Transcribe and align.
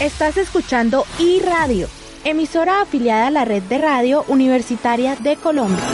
Estás 0.00 0.38
escuchando 0.38 1.04
iRadio, 1.18 1.86
emisora 2.24 2.80
afiliada 2.80 3.26
a 3.26 3.30
la 3.30 3.44
red 3.44 3.62
de 3.64 3.76
radio 3.76 4.24
universitaria 4.28 5.14
de 5.14 5.36
Colombia. 5.36 5.84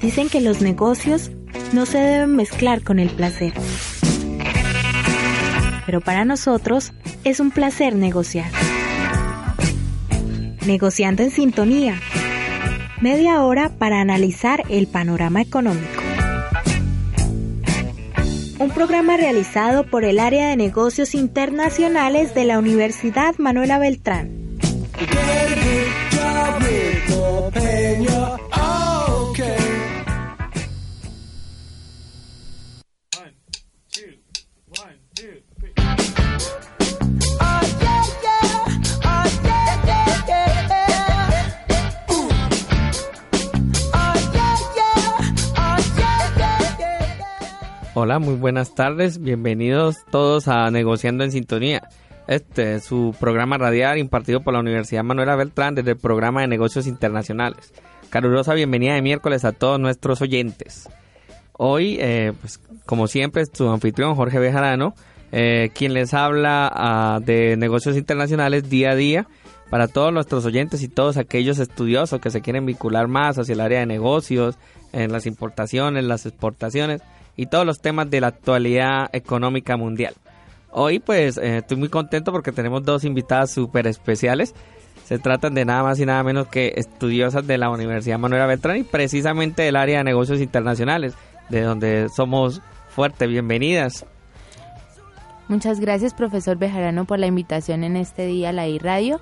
Dicen 0.00 0.30
que 0.30 0.40
los 0.40 0.62
negocios 0.62 1.30
no 1.74 1.84
se 1.84 1.98
deben 1.98 2.34
mezclar 2.34 2.82
con 2.82 2.98
el 2.98 3.10
placer. 3.10 3.52
Pero 5.84 6.00
para 6.00 6.24
nosotros 6.24 6.94
es 7.22 7.38
un 7.38 7.50
placer 7.50 7.94
negociar. 7.94 8.50
Negociando 10.66 11.22
en 11.22 11.30
sintonía. 11.30 12.00
Media 13.02 13.42
hora 13.42 13.68
para 13.68 14.00
analizar 14.00 14.64
el 14.70 14.86
panorama 14.86 15.42
económico. 15.42 15.99
Un 18.60 18.68
programa 18.72 19.16
realizado 19.16 19.84
por 19.84 20.04
el 20.04 20.18
área 20.18 20.50
de 20.50 20.56
negocios 20.56 21.14
internacionales 21.14 22.34
de 22.34 22.44
la 22.44 22.58
Universidad 22.58 23.34
Manuela 23.38 23.78
Beltrán. 23.78 24.58
Hola, 47.92 48.20
muy 48.20 48.36
buenas 48.36 48.76
tardes. 48.76 49.20
Bienvenidos 49.20 49.96
todos 50.12 50.46
a 50.46 50.70
Negociando 50.70 51.24
en 51.24 51.32
Sintonía. 51.32 51.88
Este 52.28 52.76
es 52.76 52.84
su 52.84 53.12
programa 53.18 53.58
radial 53.58 53.98
impartido 53.98 54.42
por 54.42 54.54
la 54.54 54.60
Universidad 54.60 55.02
Manuela 55.02 55.34
Beltrán 55.34 55.74
desde 55.74 55.90
el 55.90 55.96
programa 55.96 56.42
de 56.42 56.46
negocios 56.46 56.86
internacionales. 56.86 57.74
Calurosa 58.08 58.54
bienvenida 58.54 58.94
de 58.94 59.02
miércoles 59.02 59.44
a 59.44 59.50
todos 59.50 59.80
nuestros 59.80 60.22
oyentes. 60.22 60.88
Hoy, 61.54 61.96
eh, 61.98 62.32
pues 62.40 62.60
como 62.86 63.08
siempre, 63.08 63.42
es 63.42 63.50
su 63.52 63.68
anfitrión 63.68 64.14
Jorge 64.14 64.38
Bejarano, 64.38 64.94
eh, 65.32 65.70
quien 65.74 65.92
les 65.92 66.14
habla 66.14 66.70
ah, 66.72 67.18
de 67.20 67.56
negocios 67.56 67.96
internacionales 67.96 68.70
día 68.70 68.92
a 68.92 68.94
día 68.94 69.26
para 69.68 69.88
todos 69.88 70.12
nuestros 70.12 70.44
oyentes 70.44 70.84
y 70.84 70.88
todos 70.88 71.16
aquellos 71.16 71.58
estudiosos 71.58 72.20
que 72.20 72.30
se 72.30 72.40
quieren 72.40 72.66
vincular 72.66 73.08
más 73.08 73.36
hacia 73.36 73.54
el 73.54 73.60
área 73.60 73.80
de 73.80 73.86
negocios, 73.86 74.58
en 74.92 75.10
las 75.10 75.26
importaciones, 75.26 76.04
las 76.04 76.26
exportaciones 76.26 77.02
y 77.36 77.46
todos 77.46 77.66
los 77.66 77.80
temas 77.80 78.10
de 78.10 78.20
la 78.20 78.28
actualidad 78.28 79.08
económica 79.12 79.76
mundial. 79.76 80.14
Hoy 80.72 81.00
pues 81.00 81.36
eh, 81.36 81.58
estoy 81.58 81.76
muy 81.76 81.88
contento 81.88 82.32
porque 82.32 82.52
tenemos 82.52 82.84
dos 82.84 83.04
invitadas 83.04 83.50
súper 83.50 83.86
especiales. 83.86 84.54
Se 85.04 85.18
tratan 85.18 85.54
de 85.54 85.64
nada 85.64 85.82
más 85.82 85.98
y 85.98 86.06
nada 86.06 86.22
menos 86.22 86.46
que 86.46 86.74
estudiosas 86.76 87.46
de 87.46 87.58
la 87.58 87.70
Universidad 87.70 88.18
Manuela 88.18 88.46
Beltrán 88.46 88.76
y 88.76 88.84
precisamente 88.84 89.62
del 89.62 89.76
área 89.76 89.98
de 89.98 90.04
negocios 90.04 90.40
internacionales, 90.40 91.14
de 91.48 91.62
donde 91.62 92.08
somos 92.14 92.62
fuertes. 92.88 93.28
Bienvenidas. 93.28 94.06
Muchas 95.48 95.80
gracias, 95.80 96.14
profesor 96.14 96.58
Bejarano, 96.58 97.06
por 97.06 97.18
la 97.18 97.26
invitación 97.26 97.82
en 97.82 97.96
este 97.96 98.26
día 98.26 98.50
a 98.50 98.52
la 98.52 98.68
iRadio. 98.68 99.20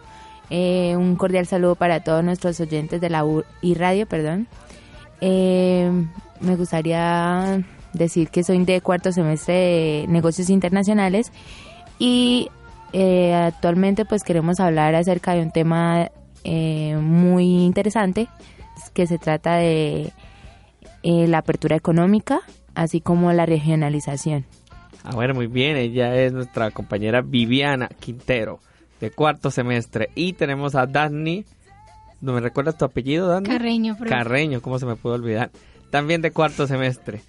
Eh, 0.51 0.95
un 0.97 1.17
cordial 1.17 1.47
saludo 1.47 1.75
para 1.75 2.01
todos 2.01 2.23
nuestros 2.23 2.61
oyentes 2.61 3.01
de 3.01 3.09
la 3.09 3.25
iRadio, 3.63 4.07
perdón. 4.07 4.47
Eh, 5.23 5.91
me 6.41 6.57
gustaría 6.57 7.65
decir 7.93 8.29
que 8.29 8.43
soy 8.43 8.65
de 8.65 8.81
cuarto 8.81 9.13
semestre 9.13 9.55
de 9.55 10.07
negocios 10.09 10.51
internacionales 10.51 11.33
y 11.99 12.49
eh, 12.93 13.35
actualmente 13.35 14.05
pues 14.05 14.23
queremos 14.23 14.61
hablar 14.61 14.95
acerca 14.95 15.35
de 15.35 15.43
un 15.43 15.51
tema 15.51 16.11
eh, 16.45 16.97
muy 16.97 17.65
interesante 17.65 18.29
que 18.95 19.07
se 19.07 19.19
trata 19.19 19.57
de 19.57 20.13
eh, 21.03 21.27
la 21.27 21.39
apertura 21.39 21.77
económica 21.77 22.41
así 22.75 23.01
como 23.01 23.33
la 23.33 23.45
regionalización. 23.45 24.47
Ah, 25.03 25.11
bueno, 25.15 25.35
muy 25.35 25.49
bien, 25.49 25.77
ella 25.77 26.15
es 26.15 26.33
nuestra 26.33 26.71
compañera 26.71 27.23
Viviana 27.23 27.89
Quintero 28.01 28.61
de 29.01 29.11
cuarto 29.11 29.51
semestre 29.51 30.11
y 30.15 30.35
tenemos 30.35 30.75
a 30.75 30.87
Dani, 30.87 31.45
¿no 32.21 32.33
me 32.33 32.41
recuerdas 32.41 32.77
tu 32.77 32.85
apellido, 32.85 33.29
Dani? 33.29 33.49
Carreño, 33.49 33.97
Carreño, 34.09 34.61
¿cómo 34.61 34.79
se 34.79 34.87
me 34.87 34.97
puede 34.97 35.17
olvidar? 35.17 35.51
También 35.91 36.23
de 36.23 36.31
cuarto 36.31 36.67
semestre. 36.67 37.21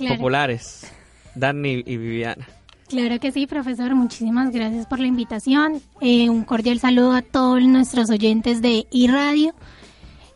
Las 0.00 0.02
populares, 0.16 0.90
Dani 1.34 1.82
y 1.84 1.96
Viviana. 1.96 2.46
Claro 2.88 3.18
que 3.20 3.32
sí, 3.32 3.46
profesor. 3.46 3.94
Muchísimas 3.94 4.50
gracias 4.52 4.86
por 4.86 5.00
la 5.00 5.06
invitación. 5.06 5.80
Eh, 6.00 6.28
un 6.28 6.44
cordial 6.44 6.78
saludo 6.78 7.12
a 7.12 7.22
todos 7.22 7.62
nuestros 7.62 8.10
oyentes 8.10 8.62
de 8.62 8.86
iRadio. 8.90 9.54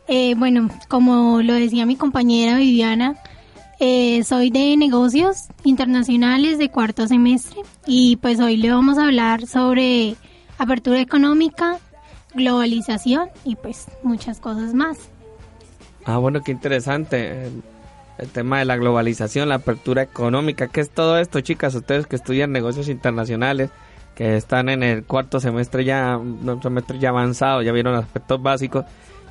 Eh, 0.07 0.35
bueno, 0.35 0.69
como 0.87 1.41
lo 1.41 1.53
decía 1.53 1.85
mi 1.85 1.95
compañera 1.95 2.57
Viviana, 2.57 3.15
eh, 3.79 4.23
soy 4.23 4.49
de 4.49 4.77
negocios 4.77 5.47
internacionales 5.63 6.57
de 6.57 6.69
cuarto 6.69 7.07
semestre 7.07 7.61
y 7.85 8.15
pues 8.17 8.39
hoy 8.39 8.57
le 8.57 8.71
vamos 8.71 8.97
a 8.97 9.05
hablar 9.05 9.45
sobre 9.45 10.15
apertura 10.57 11.01
económica, 11.01 11.77
globalización 12.33 13.29
y 13.43 13.55
pues 13.55 13.85
muchas 14.01 14.39
cosas 14.39 14.73
más. 14.73 14.97
Ah, 16.05 16.17
bueno, 16.17 16.41
qué 16.41 16.53
interesante 16.53 17.51
el 18.17 18.29
tema 18.29 18.59
de 18.59 18.65
la 18.65 18.77
globalización, 18.77 19.49
la 19.49 19.55
apertura 19.55 20.01
económica. 20.01 20.67
¿Qué 20.67 20.81
es 20.81 20.89
todo 20.89 21.17
esto, 21.19 21.41
chicas? 21.41 21.75
Ustedes 21.75 22.07
que 22.07 22.15
estudian 22.15 22.51
negocios 22.51 22.89
internacionales, 22.89 23.69
que 24.15 24.35
están 24.35 24.69
en 24.69 24.83
el 24.83 25.03
cuarto 25.03 25.39
semestre 25.39 25.85
ya, 25.85 26.17
un 26.17 26.61
semestre 26.61 26.99
ya 26.99 27.09
avanzado, 27.09 27.61
ya 27.61 27.71
vieron 27.71 27.95
aspectos 27.95 28.41
básicos 28.41 28.85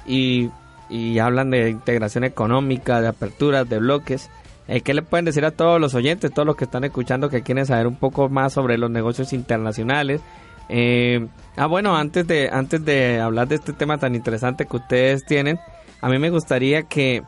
y, 0.07 0.51
y 0.89 1.19
hablan 1.19 1.51
de 1.51 1.71
integración 1.71 2.25
económica, 2.25 3.01
de 3.01 3.09
aperturas, 3.09 3.69
de 3.69 3.79
bloques. 3.79 4.31
Eh, 4.69 4.81
¿Qué 4.81 4.95
le 4.95 5.03
pueden 5.03 5.25
decir 5.25 5.45
a 5.45 5.51
todos 5.51 5.81
los 5.81 5.95
oyentes, 5.95 6.33
todos 6.33 6.47
los 6.47 6.57
que 6.57 6.65
están 6.65 6.85
escuchando 6.85 7.29
que 7.29 7.43
quieren 7.43 7.67
saber 7.67 7.87
un 7.87 7.97
poco 7.97 8.29
más 8.29 8.53
sobre 8.53 8.79
los 8.79 8.91
negocios 8.91 9.33
internacionales? 9.33 10.21
Eh, 10.69 11.27
ah, 11.57 11.67
bueno, 11.67 11.97
antes 11.97 12.27
de, 12.27 12.51
antes 12.53 12.85
de 12.85 13.21
hablar 13.21 13.49
de 13.49 13.57
este 13.57 13.73
tema 13.73 13.99
tan 13.99 14.15
interesante 14.15 14.67
que 14.67 14.77
ustedes 14.77 15.25
tienen, 15.25 15.59
a 16.01 16.09
mí 16.09 16.19
me 16.19 16.31
gustaría 16.31 16.85
que 16.85 17.23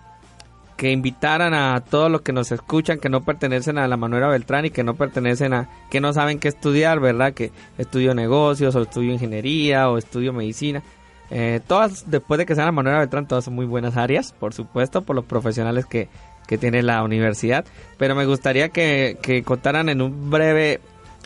que 0.78 0.92
invitaran 0.92 1.54
a 1.54 1.80
todos 1.80 2.08
los 2.08 2.20
que 2.20 2.32
nos 2.32 2.52
escuchan 2.52 3.00
que 3.00 3.08
no 3.08 3.22
pertenecen 3.22 3.78
a 3.78 3.88
la 3.88 3.96
Manuela 3.96 4.28
Beltrán 4.28 4.64
y 4.64 4.70
que 4.70 4.84
no 4.84 4.94
pertenecen 4.94 5.52
a, 5.52 5.68
que 5.90 6.00
no 6.00 6.12
saben 6.12 6.38
qué 6.38 6.46
estudiar, 6.46 7.00
¿verdad? 7.00 7.34
Que 7.34 7.50
estudio 7.78 8.14
negocios 8.14 8.76
o 8.76 8.82
estudio 8.82 9.12
ingeniería 9.12 9.90
o 9.90 9.98
estudio 9.98 10.32
medicina. 10.32 10.84
Eh, 11.30 11.60
todas, 11.66 12.08
después 12.08 12.38
de 12.38 12.46
que 12.46 12.54
sean 12.54 12.66
la 12.66 12.72
Manuela 12.72 13.00
Beltrán, 13.00 13.26
todas 13.26 13.44
son 13.44 13.56
muy 13.56 13.66
buenas 13.66 13.96
áreas, 13.96 14.32
por 14.32 14.54
supuesto, 14.54 15.02
por 15.02 15.16
los 15.16 15.24
profesionales 15.24 15.84
que, 15.84 16.08
que 16.46 16.58
tiene 16.58 16.80
la 16.84 17.02
universidad. 17.02 17.64
Pero 17.96 18.14
me 18.14 18.24
gustaría 18.24 18.68
que, 18.68 19.18
que 19.20 19.42
contaran 19.42 19.88
en 19.88 20.00
un 20.00 20.30
breve, 20.30 20.80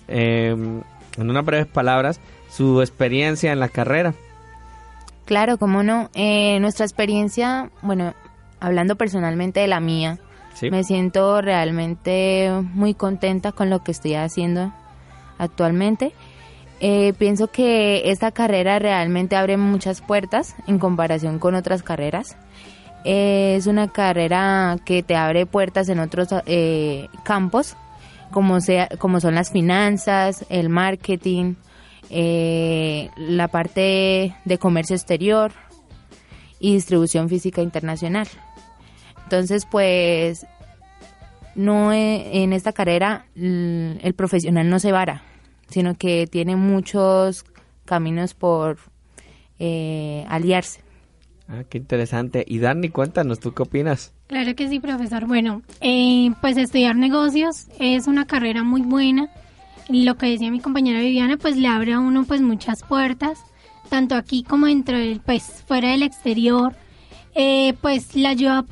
em, 0.08 0.80
en 1.18 1.30
unas 1.30 1.44
breves 1.44 1.66
palabras, 1.66 2.20
su 2.48 2.80
experiencia 2.80 3.52
en 3.52 3.60
la 3.60 3.68
carrera. 3.68 4.14
Claro, 5.26 5.58
cómo 5.58 5.82
no. 5.82 6.08
Eh, 6.14 6.58
nuestra 6.60 6.86
experiencia, 6.86 7.70
bueno, 7.82 8.14
hablando 8.62 8.96
personalmente 8.96 9.60
de 9.60 9.66
la 9.66 9.80
mía, 9.80 10.18
me 10.70 10.84
siento 10.84 11.40
realmente 11.40 12.48
muy 12.74 12.94
contenta 12.94 13.50
con 13.50 13.70
lo 13.70 13.82
que 13.82 13.90
estoy 13.90 14.14
haciendo 14.14 14.72
actualmente. 15.36 16.12
Eh, 16.80 17.12
pienso 17.18 17.48
que 17.48 18.10
esta 18.10 18.30
carrera 18.30 18.78
realmente 18.78 19.34
abre 19.34 19.56
muchas 19.56 20.00
puertas 20.00 20.54
en 20.68 20.78
comparación 20.78 21.38
con 21.40 21.54
otras 21.56 21.82
carreras. 21.82 22.36
es 23.04 23.66
una 23.66 23.88
carrera 23.88 24.76
que 24.84 25.02
te 25.02 25.16
abre 25.16 25.44
puertas 25.44 25.88
en 25.88 25.98
otros 25.98 26.28
eh, 26.46 27.08
campos, 27.24 27.76
como, 28.30 28.60
sea, 28.60 28.88
como 28.98 29.18
son 29.18 29.34
las 29.34 29.50
finanzas, 29.50 30.46
el 30.50 30.68
marketing, 30.68 31.54
eh, 32.10 33.10
la 33.16 33.48
parte 33.48 34.36
de 34.44 34.58
comercio 34.58 34.94
exterior 34.94 35.50
y 36.60 36.74
distribución 36.74 37.28
física 37.28 37.60
internacional. 37.60 38.28
Entonces, 39.32 39.64
pues, 39.64 40.46
no 41.54 41.90
en 41.90 42.52
esta 42.52 42.74
carrera 42.74 43.24
el 43.34 44.12
profesional 44.14 44.68
no 44.68 44.78
se 44.78 44.92
vara, 44.92 45.22
sino 45.68 45.94
que 45.94 46.26
tiene 46.26 46.54
muchos 46.54 47.46
caminos 47.86 48.34
por 48.34 48.76
eh, 49.58 50.26
aliarse. 50.28 50.82
Ah, 51.48 51.64
qué 51.66 51.78
interesante. 51.78 52.44
Y 52.46 52.58
Dani, 52.58 52.90
cuéntanos, 52.90 53.40
¿tú 53.40 53.54
qué 53.54 53.62
opinas? 53.62 54.12
Claro 54.26 54.54
que 54.54 54.68
sí, 54.68 54.80
profesor. 54.80 55.26
Bueno, 55.26 55.62
eh, 55.80 56.30
pues 56.42 56.58
estudiar 56.58 56.96
negocios 56.96 57.68
es 57.78 58.08
una 58.08 58.26
carrera 58.26 58.62
muy 58.62 58.82
buena. 58.82 59.30
Lo 59.88 60.18
que 60.18 60.26
decía 60.26 60.50
mi 60.50 60.60
compañera 60.60 61.00
Viviana, 61.00 61.38
pues 61.38 61.56
le 61.56 61.68
abre 61.68 61.94
a 61.94 62.00
uno 62.00 62.24
pues 62.24 62.42
muchas 62.42 62.82
puertas, 62.82 63.38
tanto 63.88 64.14
aquí 64.14 64.42
como 64.42 64.66
dentro 64.66 64.98
del, 64.98 65.20
pues 65.20 65.64
fuera 65.66 65.88
del 65.92 66.02
exterior, 66.02 66.74
eh, 67.34 67.74
pues 67.80 68.14
la 68.14 68.30
ayuda, 68.30 68.64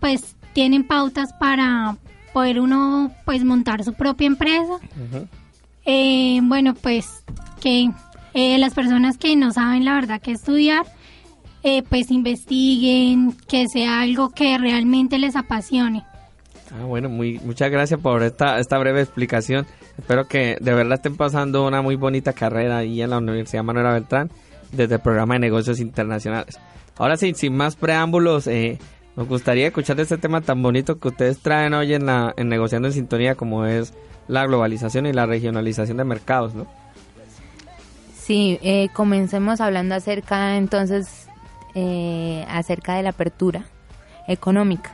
pues 0.00 0.36
tienen 0.52 0.84
pautas 0.84 1.32
para 1.34 1.96
poder 2.32 2.60
uno 2.60 3.12
pues 3.24 3.44
montar 3.44 3.84
su 3.84 3.94
propia 3.94 4.26
empresa. 4.26 4.78
Eh, 5.84 6.40
bueno, 6.42 6.74
pues 6.74 7.24
que 7.60 7.90
eh, 8.34 8.58
las 8.58 8.74
personas 8.74 9.18
que 9.18 9.34
no 9.36 9.52
saben 9.52 9.84
la 9.84 9.94
verdad 9.94 10.20
que 10.20 10.32
estudiar, 10.32 10.84
eh, 11.62 11.82
pues 11.88 12.10
investiguen, 12.10 13.34
que 13.48 13.66
sea 13.68 14.00
algo 14.00 14.30
que 14.30 14.58
realmente 14.58 15.18
les 15.18 15.34
apasione. 15.34 16.04
Ah, 16.70 16.84
bueno, 16.84 17.08
muy, 17.08 17.40
muchas 17.40 17.70
gracias 17.70 17.98
por 18.00 18.22
esta, 18.22 18.58
esta 18.58 18.78
breve 18.78 19.00
explicación. 19.00 19.66
Espero 19.96 20.28
que 20.28 20.58
de 20.60 20.74
verdad 20.74 20.94
estén 20.94 21.16
pasando 21.16 21.66
una 21.66 21.82
muy 21.82 21.96
bonita 21.96 22.32
carrera 22.32 22.78
ahí 22.78 23.00
en 23.00 23.10
la 23.10 23.18
Universidad 23.18 23.64
Manuela 23.64 23.92
Beltrán 23.92 24.30
desde 24.72 24.96
el 24.96 25.00
programa 25.00 25.34
de 25.34 25.40
negocios 25.40 25.80
internacionales. 25.80 26.58
Ahora 26.96 27.16
sí, 27.16 27.32
sin 27.34 27.56
más 27.56 27.76
preámbulos, 27.76 28.46
eh, 28.46 28.78
nos 29.16 29.28
gustaría 29.28 29.68
escuchar 29.68 29.98
este 30.00 30.18
tema 30.18 30.40
tan 30.40 30.62
bonito 30.62 30.98
que 30.98 31.08
ustedes 31.08 31.38
traen 31.40 31.74
hoy 31.74 31.94
en, 31.94 32.06
la, 32.06 32.34
en 32.36 32.48
Negociando 32.48 32.88
en 32.88 32.94
Sintonía, 32.94 33.34
como 33.34 33.66
es 33.66 33.94
la 34.28 34.46
globalización 34.46 35.06
y 35.06 35.12
la 35.12 35.26
regionalización 35.26 35.96
de 35.96 36.04
mercados, 36.04 36.54
¿no? 36.54 36.66
Sí, 38.14 38.58
eh, 38.62 38.88
comencemos 38.92 39.60
hablando 39.60 39.94
acerca 39.94 40.56
entonces 40.56 41.28
eh, 41.74 42.44
acerca 42.48 42.96
de 42.96 43.02
la 43.02 43.10
apertura 43.10 43.64
económica. 44.26 44.92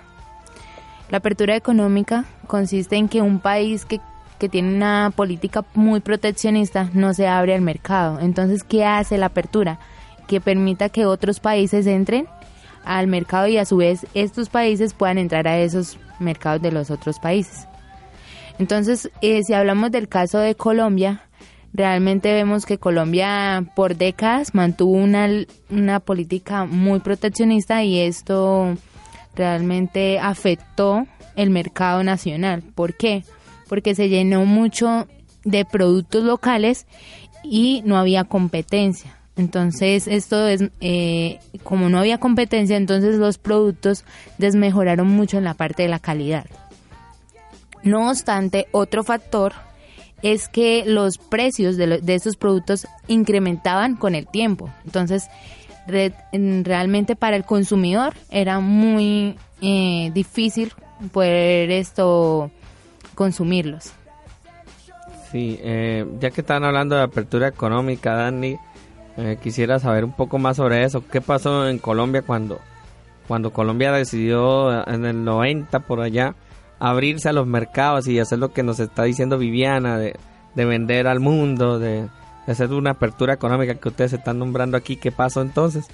La 1.11 1.19
apertura 1.19 1.57
económica 1.57 2.25
consiste 2.47 2.97
en 2.97 3.09
que 3.09 3.23
un 3.23 3.41
país 3.41 3.85
que, 3.85 4.01
que 4.39 4.49
tiene 4.49 4.75
una 4.75 5.13
política 5.15 5.65
muy 5.75 6.01
proteccionista 6.01 6.91
no 6.93 7.15
se 7.15 7.27
abre 7.27 7.55
al 7.55 7.61
mercado. 7.61 8.21
Entonces, 8.21 8.65
¿qué 8.65 8.85
hace 8.85 9.19
la 9.19 9.27
apertura? 9.27 9.79
Que 10.27 10.41
permita 10.41 10.89
que 10.89 11.07
otros 11.07 11.41
países 11.41 11.87
entren 11.87 12.27
al 12.85 13.07
mercado 13.07 13.47
y 13.47 13.59
a 13.59 13.65
su 13.65 13.79
vez 13.79 14.07
estos 14.15 14.49
países 14.49 14.95
puedan 14.95 15.19
entrar 15.19 15.49
a 15.49 15.59
esos 15.59 15.99
mercados 16.19 16.63
de 16.63 16.73
los 16.73 16.91
otros 16.91 17.19
países. 17.19 17.67
Entonces, 18.59 19.11
eh, 19.21 19.43
si 19.43 19.53
hablamos 19.53 19.91
del 19.91 20.09
caso 20.09 20.39
de 20.39 20.55
Colombia, 20.55 21.23
realmente 21.73 22.33
vemos 22.33 22.67
que 22.67 22.79
Colombia 22.79 23.65
por 23.75 23.97
décadas 23.97 24.55
mantuvo 24.55 24.93
una, 24.93 25.29
una 25.71 26.01
política 26.01 26.65
muy 26.65 27.01
proteccionista 27.01 27.83
y 27.83 27.99
esto 27.99 28.77
realmente 29.35 30.21
afectó 30.21 31.07
el 31.35 31.51
mercado 31.51 32.05
nacional. 32.05 32.63
¿Por 32.75 32.95
qué? 32.95 33.25
Porque 33.75 33.97
se 33.97 34.09
llenó 34.09 34.45
mucho 34.45 35.09
de 35.43 35.65
productos 35.65 36.23
locales 36.23 36.87
y 37.43 37.83
no 37.85 37.99
había 37.99 38.23
competencia. 38.23 39.17
Entonces, 39.35 40.07
esto 40.07 40.47
es, 40.47 40.71
eh, 40.81 41.41
como 41.65 41.89
no 41.89 41.99
había 41.99 42.19
competencia, 42.19 42.77
entonces 42.77 43.17
los 43.17 43.37
productos 43.37 44.05
desmejoraron 44.39 45.09
mucho 45.09 45.39
en 45.39 45.43
la 45.43 45.55
parte 45.55 45.83
de 45.83 45.89
la 45.89 45.99
calidad. 45.99 46.47
No 47.83 48.11
obstante, 48.11 48.69
otro 48.71 49.03
factor 49.03 49.55
es 50.23 50.49
que 50.49 50.85
los 50.87 51.19
precios 51.19 51.77
de, 51.77 52.01
estos 52.07 52.37
productos 52.37 52.87
incrementaban 53.09 53.97
con 53.97 54.15
el 54.15 54.29
tiempo. 54.29 54.71
Entonces, 54.85 55.27
realmente 55.89 57.17
para 57.17 57.35
el 57.35 57.45
consumidor 57.45 58.15
era 58.31 58.61
muy 58.61 59.35
eh, 59.61 60.13
difícil 60.15 60.73
poder 61.11 61.73
esto 61.73 62.53
consumirlos. 63.15 63.93
Sí, 65.31 65.59
eh, 65.63 66.07
ya 66.21 66.31
que 66.31 66.43
están 66.43 66.65
hablando 66.65 66.95
de 66.97 67.03
apertura 67.03 67.49
económica, 67.49 68.15
Dani, 68.15 68.57
eh, 69.17 69.39
quisiera 69.43 69.79
saber 69.79 70.05
un 70.05 70.13
poco 70.13 70.39
más 70.39 70.57
sobre 70.57 70.85
eso. 70.85 71.05
¿Qué 71.11 71.21
pasó 71.21 71.69
en 71.69 71.79
Colombia 71.79 72.23
cuando, 72.23 72.61
cuando 73.27 73.53
Colombia 73.53 73.93
decidió 73.93 74.87
en 74.87 75.05
el 75.05 75.25
90 75.25 75.81
por 75.81 76.01
allá 76.01 76.35
abrirse 76.79 77.29
a 77.29 77.33
los 77.33 77.47
mercados 77.47 78.07
y 78.09 78.19
hacer 78.19 78.39
lo 78.39 78.53
que 78.53 78.63
nos 78.63 78.81
está 78.81 79.05
diciendo 79.05 79.39
Viviana, 79.39 79.99
de, 79.99 80.15
vender 80.55 81.07
al 81.07 81.21
mundo, 81.21 81.79
de, 81.79 82.09
hacer 82.47 82.73
una 82.73 82.91
apertura 82.91 83.35
económica 83.35 83.75
que 83.75 83.89
ustedes 83.89 84.13
están 84.13 84.39
nombrando 84.39 84.77
aquí. 84.77 84.97
¿Qué 84.97 85.13
pasó 85.13 85.43
entonces? 85.43 85.87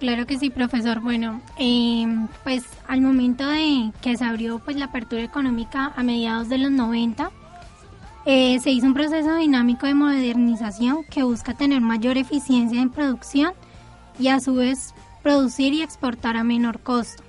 Claro 0.00 0.26
que 0.26 0.38
sí, 0.38 0.50
profesor. 0.50 1.00
Bueno, 1.00 1.40
eh, 1.58 2.06
pues 2.42 2.64
al 2.88 3.02
momento 3.02 3.46
de 3.46 3.92
que 4.00 4.16
se 4.16 4.24
abrió 4.24 4.58
pues 4.58 4.76
la 4.76 4.86
apertura 4.86 5.22
económica 5.22 5.92
a 5.94 6.02
mediados 6.02 6.48
de 6.48 6.58
los 6.58 6.70
90, 6.70 7.30
eh, 8.24 8.58
se 8.60 8.70
hizo 8.70 8.86
un 8.86 8.94
proceso 8.94 9.36
dinámico 9.36 9.86
de 9.86 9.94
modernización 9.94 11.04
que 11.04 11.22
busca 11.22 11.54
tener 11.54 11.80
mayor 11.82 12.16
eficiencia 12.16 12.80
en 12.80 12.90
producción 12.90 13.52
y 14.18 14.28
a 14.28 14.40
su 14.40 14.54
vez 14.54 14.94
producir 15.22 15.74
y 15.74 15.82
exportar 15.82 16.36
a 16.36 16.44
menor 16.44 16.80
costo 16.80 17.22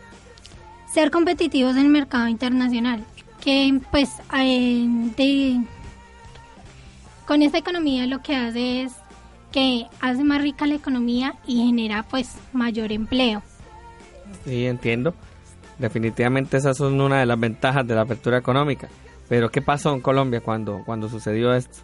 ser 0.92 1.10
competitivos 1.10 1.78
en 1.78 1.84
el 1.84 1.90
mercado 1.90 2.28
internacional, 2.28 3.06
que 3.40 3.80
pues 3.92 4.10
eh, 4.38 5.58
con 7.26 7.42
esta 7.42 7.58
economía 7.58 8.06
lo 8.08 8.22
que 8.22 8.36
hace 8.36 8.84
es 8.84 8.94
que 9.52 9.88
hace 10.00 10.24
más 10.24 10.42
rica 10.42 10.66
la 10.66 10.76
economía 10.76 11.36
y 11.46 11.66
genera 11.66 12.04
pues 12.04 12.36
mayor 12.54 12.92
empleo. 12.92 13.42
Sí, 14.46 14.66
entiendo. 14.66 15.14
Definitivamente 15.78 16.58
esas 16.58 16.78
son 16.78 17.00
una 17.02 17.20
de 17.20 17.26
las 17.26 17.40
ventajas 17.40 17.86
de 17.88 17.96
la 17.96 18.02
apertura 18.02 18.38
económica. 18.38 18.88
Pero 19.28 19.50
¿qué 19.50 19.62
pasó 19.62 19.94
en 19.94 20.02
Colombia 20.02 20.42
cuando, 20.42 20.84
cuando 20.86 21.10
sucedió 21.10 21.54
esto? 21.54 21.80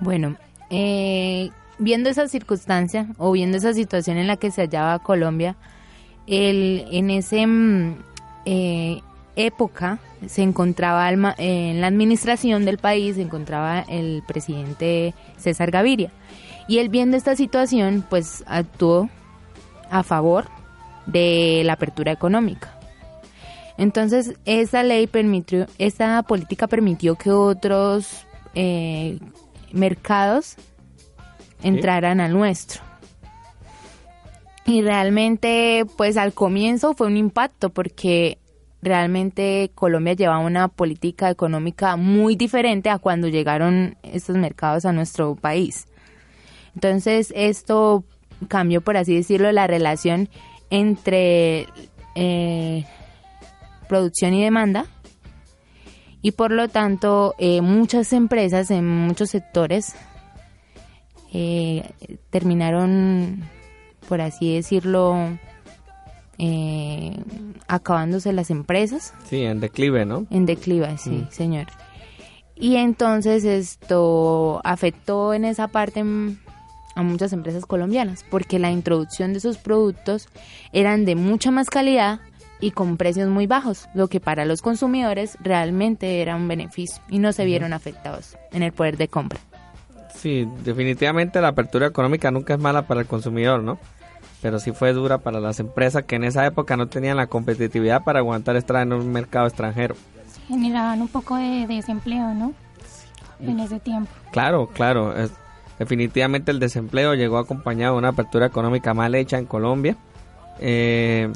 Bueno, 0.00 0.36
eh, 0.70 1.50
viendo 1.78 2.08
esa 2.08 2.28
circunstancia 2.28 3.08
o 3.18 3.32
viendo 3.32 3.56
esa 3.56 3.74
situación 3.74 4.16
en 4.16 4.26
la 4.26 4.36
que 4.36 4.50
se 4.50 4.62
hallaba 4.62 4.98
Colombia, 5.00 5.56
el, 6.26 6.86
en 6.90 7.10
ese 7.10 7.46
mm, 7.46 7.96
eh, 8.46 9.00
época 9.36 9.98
se 10.26 10.42
encontraba 10.42 11.10
en 11.10 11.80
la 11.80 11.86
administración 11.86 12.64
del 12.64 12.78
país, 12.78 13.16
se 13.16 13.22
encontraba 13.22 13.80
el 13.80 14.22
presidente 14.26 15.14
César 15.38 15.70
Gaviria. 15.70 16.10
Y 16.70 16.78
él 16.78 16.88
viendo 16.88 17.16
esta 17.16 17.34
situación, 17.34 18.06
pues 18.08 18.44
actuó 18.46 19.10
a 19.90 20.04
favor 20.04 20.44
de 21.04 21.62
la 21.64 21.72
apertura 21.72 22.12
económica. 22.12 22.78
Entonces, 23.76 24.34
esta 24.44 24.84
ley 24.84 25.08
permitió, 25.08 25.66
esta 25.78 26.22
política 26.22 26.68
permitió 26.68 27.16
que 27.16 27.32
otros 27.32 28.24
eh, 28.54 29.18
mercados 29.72 30.54
entraran 31.60 32.20
al 32.20 32.34
nuestro. 32.34 32.82
Y 34.64 34.82
realmente, 34.82 35.86
pues 35.96 36.16
al 36.16 36.32
comienzo 36.32 36.94
fue 36.94 37.08
un 37.08 37.16
impacto 37.16 37.70
porque 37.70 38.38
realmente 38.80 39.72
Colombia 39.74 40.12
llevaba 40.12 40.38
una 40.38 40.68
política 40.68 41.30
económica 41.30 41.96
muy 41.96 42.36
diferente 42.36 42.90
a 42.90 43.00
cuando 43.00 43.26
llegaron 43.26 43.96
estos 44.04 44.36
mercados 44.36 44.84
a 44.84 44.92
nuestro 44.92 45.34
país. 45.34 45.88
Entonces 46.80 47.30
esto 47.36 48.04
cambió, 48.48 48.80
por 48.80 48.96
así 48.96 49.14
decirlo, 49.14 49.52
la 49.52 49.66
relación 49.66 50.30
entre 50.70 51.66
eh, 52.14 52.86
producción 53.86 54.32
y 54.32 54.42
demanda 54.42 54.86
y 56.22 56.32
por 56.32 56.52
lo 56.52 56.68
tanto 56.68 57.34
eh, 57.38 57.60
muchas 57.60 58.14
empresas 58.14 58.70
en 58.70 58.86
muchos 58.86 59.28
sectores 59.28 59.94
eh, 61.34 61.90
terminaron 62.30 63.44
por 64.08 64.22
así 64.22 64.54
decirlo, 64.54 65.38
eh, 66.38 67.16
acabándose 67.68 68.32
las 68.32 68.50
empresas. 68.50 69.12
Sí, 69.24 69.42
en 69.42 69.60
declive, 69.60 70.06
¿no? 70.06 70.26
En 70.30 70.46
declive, 70.46 70.96
sí, 70.96 71.10
mm. 71.10 71.30
señor. 71.30 71.66
Y 72.56 72.76
entonces 72.76 73.44
esto 73.44 74.60
afectó 74.64 75.32
en 75.32 75.44
esa 75.44 75.68
parte 75.68 76.04
a 77.00 77.04
muchas 77.04 77.32
empresas 77.32 77.66
colombianas, 77.66 78.24
porque 78.30 78.58
la 78.58 78.70
introducción 78.70 79.32
de 79.32 79.38
esos 79.38 79.58
productos 79.58 80.28
eran 80.72 81.04
de 81.04 81.16
mucha 81.16 81.50
más 81.50 81.68
calidad 81.68 82.20
y 82.60 82.70
con 82.72 82.96
precios 82.96 83.28
muy 83.28 83.46
bajos, 83.46 83.88
lo 83.94 84.08
que 84.08 84.20
para 84.20 84.44
los 84.44 84.62
consumidores 84.62 85.36
realmente 85.40 86.20
era 86.20 86.36
un 86.36 86.46
beneficio 86.46 87.02
y 87.08 87.18
no 87.18 87.32
se 87.32 87.44
vieron 87.44 87.72
afectados 87.72 88.36
en 88.52 88.62
el 88.62 88.72
poder 88.72 88.96
de 88.96 89.08
compra. 89.08 89.40
Sí, 90.14 90.46
definitivamente 90.64 91.40
la 91.40 91.48
apertura 91.48 91.86
económica 91.86 92.30
nunca 92.30 92.54
es 92.54 92.60
mala 92.60 92.86
para 92.86 93.00
el 93.00 93.06
consumidor, 93.06 93.62
¿no? 93.62 93.78
pero 94.42 94.58
sí 94.58 94.72
fue 94.72 94.92
dura 94.92 95.18
para 95.18 95.40
las 95.40 95.60
empresas 95.60 96.04
que 96.04 96.16
en 96.16 96.24
esa 96.24 96.46
época 96.46 96.76
no 96.76 96.88
tenían 96.88 97.16
la 97.16 97.26
competitividad 97.26 98.04
para 98.04 98.20
aguantar 98.20 98.56
estar 98.56 98.76
en 98.82 98.92
un 98.92 99.12
mercado 99.12 99.46
extranjero. 99.46 99.94
Generaban 100.48 101.00
un 101.02 101.08
poco 101.08 101.36
de 101.36 101.66
desempleo, 101.66 102.34
¿no? 102.34 102.52
En 103.40 103.60
ese 103.60 103.80
tiempo. 103.80 104.10
Claro, 104.32 104.68
claro. 104.68 105.14
Definitivamente 105.80 106.50
el 106.50 106.60
desempleo 106.60 107.14
llegó 107.14 107.38
acompañado 107.38 107.94
de 107.94 107.98
una 108.00 108.08
apertura 108.08 108.46
económica 108.46 108.92
mal 108.92 109.14
hecha 109.14 109.38
en 109.38 109.46
Colombia. 109.46 109.96
Eh, 110.60 111.32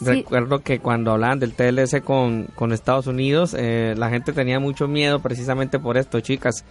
recuerdo 0.00 0.60
que 0.60 0.78
cuando 0.78 1.12
hablaban 1.12 1.38
del 1.38 1.52
TLC 1.52 2.02
con, 2.02 2.48
con 2.54 2.72
Estados 2.72 3.06
Unidos, 3.06 3.54
eh, 3.58 3.94
la 3.98 4.08
gente 4.08 4.32
tenía 4.32 4.58
mucho 4.58 4.88
miedo 4.88 5.20
precisamente 5.20 5.78
por 5.78 5.98
esto, 5.98 6.20
chicas 6.20 6.64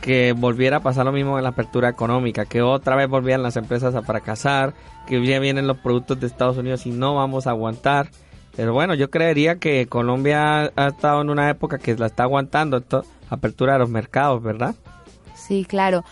que 0.00 0.32
volviera 0.32 0.78
a 0.78 0.80
pasar 0.80 1.04
lo 1.04 1.12
mismo 1.12 1.36
en 1.36 1.44
la 1.44 1.50
apertura 1.50 1.88
económica, 1.88 2.44
que 2.44 2.62
otra 2.62 2.94
vez 2.94 3.08
volvieran 3.08 3.42
las 3.42 3.56
empresas 3.56 3.96
a 3.96 4.02
fracasar, 4.02 4.74
que 5.06 5.24
ya 5.26 5.40
vienen 5.40 5.66
los 5.66 5.78
productos 5.78 6.20
de 6.20 6.28
Estados 6.28 6.56
Unidos 6.58 6.86
y 6.86 6.90
no 6.90 7.16
vamos 7.16 7.48
a 7.48 7.50
aguantar. 7.50 8.08
Pero 8.54 8.72
bueno, 8.72 8.94
yo 8.94 9.10
creería 9.10 9.56
que 9.56 9.86
Colombia 9.86 10.72
ha 10.76 10.86
estado 10.86 11.22
en 11.22 11.30
una 11.30 11.50
época 11.50 11.78
que 11.78 11.96
la 11.96 12.06
está 12.06 12.22
aguantando, 12.22 12.76
esto, 12.76 13.04
apertura 13.30 13.74
de 13.74 13.78
los 13.80 13.90
mercados, 13.90 14.42
¿verdad? 14.42 14.76
Sí, 15.52 15.66
claro. 15.66 16.02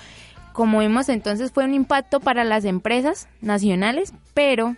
Como 0.53 0.81
vimos 0.81 1.09
entonces 1.09 1.51
fue 1.51 1.65
un 1.65 1.73
impacto 1.73 2.21
para 2.21 2.45
las 2.45 2.67
empresas 2.67 3.27
nacionales, 3.41 4.13
pero 4.35 4.77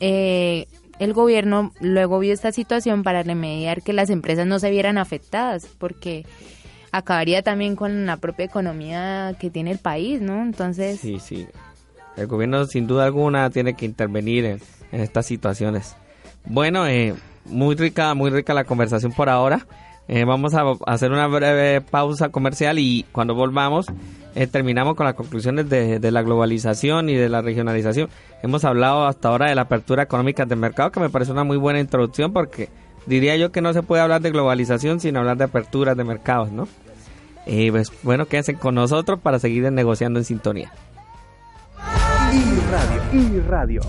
eh, 0.00 0.68
el 0.98 1.12
gobierno 1.12 1.70
luego 1.80 2.18
vio 2.18 2.32
esta 2.32 2.50
situación 2.50 3.02
para 3.02 3.22
remediar 3.22 3.82
que 3.82 3.92
las 3.92 4.08
empresas 4.08 4.46
no 4.46 4.58
se 4.58 4.70
vieran 4.70 4.96
afectadas, 4.96 5.66
porque 5.76 6.24
acabaría 6.92 7.42
también 7.42 7.76
con 7.76 8.06
la 8.06 8.16
propia 8.16 8.46
economía 8.46 9.36
que 9.38 9.50
tiene 9.50 9.72
el 9.72 9.78
país, 9.78 10.22
¿no? 10.22 10.40
Entonces... 10.40 10.98
Sí, 10.98 11.20
sí. 11.20 11.46
El 12.16 12.26
gobierno 12.26 12.64
sin 12.64 12.86
duda 12.86 13.04
alguna 13.04 13.50
tiene 13.50 13.74
que 13.74 13.84
intervenir 13.84 14.46
en, 14.46 14.60
estas 14.92 15.26
situaciones. 15.26 15.94
Bueno, 16.46 16.86
eh, 16.86 17.14
muy 17.44 17.74
rica, 17.74 18.14
muy 18.14 18.30
rica 18.30 18.54
la 18.54 18.64
conversación 18.64 19.12
por 19.12 19.28
ahora. 19.28 19.66
Eh, 20.06 20.24
vamos 20.24 20.54
a 20.54 20.62
hacer 20.86 21.10
una 21.12 21.26
breve 21.26 21.80
pausa 21.80 22.28
comercial 22.28 22.78
y 22.78 23.06
cuando 23.10 23.34
volvamos 23.34 23.86
eh, 24.34 24.46
terminamos 24.46 24.96
con 24.96 25.06
las 25.06 25.14
conclusiones 25.14 25.68
de, 25.70 26.10
la 26.10 26.22
globalización 26.22 27.08
y 27.08 27.14
de 27.14 27.28
la 27.28 27.40
regionalización. 27.40 28.08
Hemos 28.42 28.64
hablado 28.64 29.06
hasta 29.06 29.28
ahora 29.28 29.48
de 29.48 29.54
la 29.54 29.62
apertura 29.62 30.02
económica 30.02 30.44
del 30.44 30.58
mercado, 30.58 30.90
que 30.90 31.00
me 31.00 31.08
parece 31.08 31.32
una 31.32 31.44
muy 31.44 31.56
buena 31.56 31.80
introducción 31.80 32.32
porque 32.32 32.68
diría 33.06 33.36
yo 33.36 33.52
que 33.52 33.62
no 33.62 33.72
se 33.72 33.82
puede 33.82 34.02
hablar 34.02 34.20
de 34.20 34.30
globalización 34.30 35.00
sin 35.00 35.16
hablar 35.16 35.36
de 35.36 35.44
aperturas 35.44 35.96
de 35.96 36.04
mercados, 36.04 36.50
¿no? 36.50 36.68
Y 37.46 37.70
pues 37.70 37.92
bueno, 38.02 38.26
quédense 38.26 38.54
con 38.54 38.74
nosotros 38.74 39.20
para 39.20 39.38
seguir 39.38 39.70
negociando 39.70 40.18
en 40.18 40.24
sintonía. 40.24 40.72
Y 42.32 42.70
radio, 42.70 43.22
y 43.22 43.40
radio. 43.40 43.80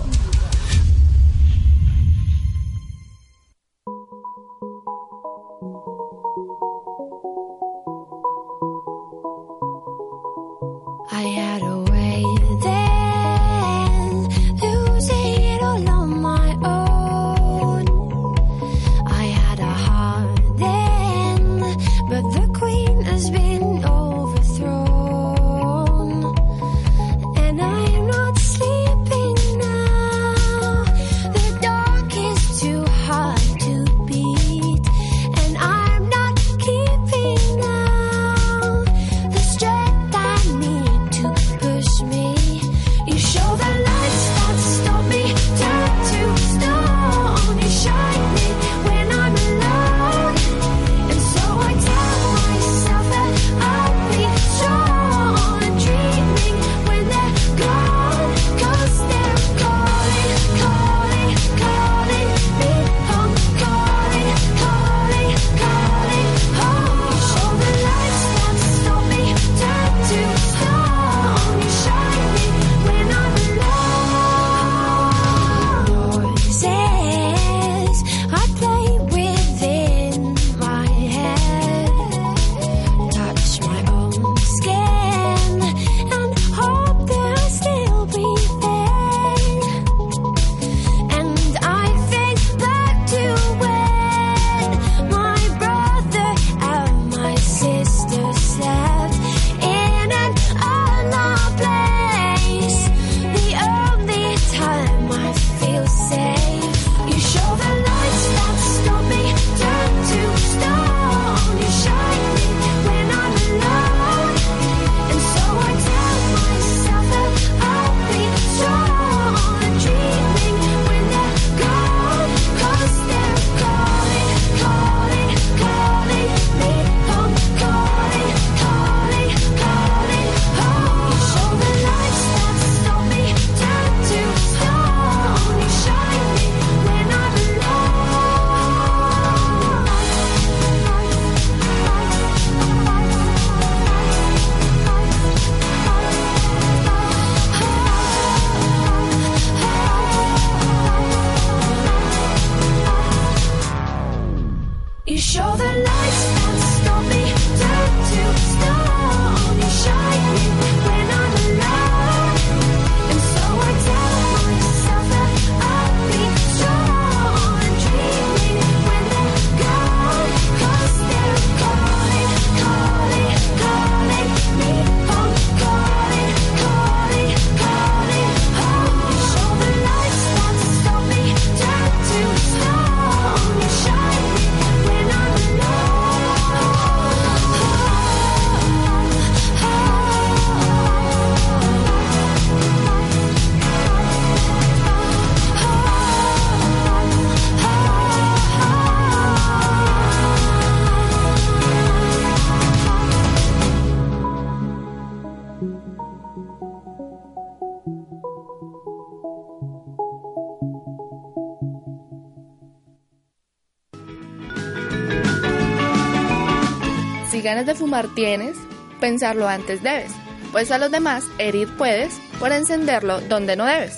Ganas 217.56 217.66
de 217.68 217.74
fumar 217.74 218.14
tienes, 218.14 218.54
pensarlo 219.00 219.48
antes 219.48 219.82
debes, 219.82 220.12
pues 220.52 220.70
a 220.70 220.76
los 220.76 220.90
demás 220.90 221.24
herir 221.38 221.66
puedes 221.78 222.12
por 222.38 222.52
encenderlo 222.52 223.22
donde 223.22 223.56
no 223.56 223.64
debes. 223.64 223.94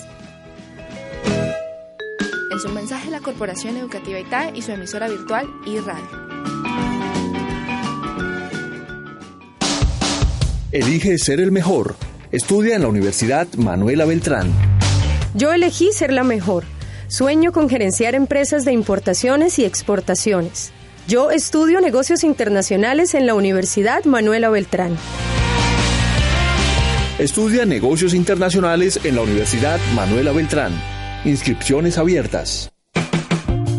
En 2.53 2.59
su 2.61 2.69
mensaje 2.69 3.11
la 3.11 3.19
Corporación 3.19 3.75
Educativa 3.75 4.17
ITAE 4.17 4.53
y 4.55 4.61
su 4.61 4.71
emisora 4.71 5.09
virtual 5.09 5.45
iRadio. 5.65 6.29
Elige 10.71 11.17
ser 11.17 11.41
el 11.41 11.51
mejor. 11.51 11.97
Estudia 12.31 12.77
en 12.77 12.83
la 12.83 12.87
Universidad 12.87 13.45
Manuela 13.57 14.05
Beltrán. 14.05 14.53
Yo 15.33 15.51
elegí 15.51 15.91
ser 15.91 16.13
la 16.13 16.23
mejor. 16.23 16.63
Sueño 17.09 17.51
con 17.51 17.67
gerenciar 17.67 18.15
empresas 18.15 18.63
de 18.63 18.71
importaciones 18.71 19.59
y 19.59 19.65
exportaciones. 19.65 20.71
Yo 21.09 21.31
estudio 21.31 21.81
negocios 21.81 22.23
internacionales 22.23 23.15
en 23.15 23.25
la 23.25 23.33
Universidad 23.33 24.05
Manuela 24.05 24.51
Beltrán. 24.51 24.95
Estudia 27.17 27.65
negocios 27.65 28.13
internacionales 28.13 28.99
en 29.03 29.15
la 29.15 29.23
Universidad 29.23 29.79
Manuela 29.95 30.31
Beltrán. 30.33 30.71
Inscripciones 31.25 31.97
abiertas. 31.97 32.71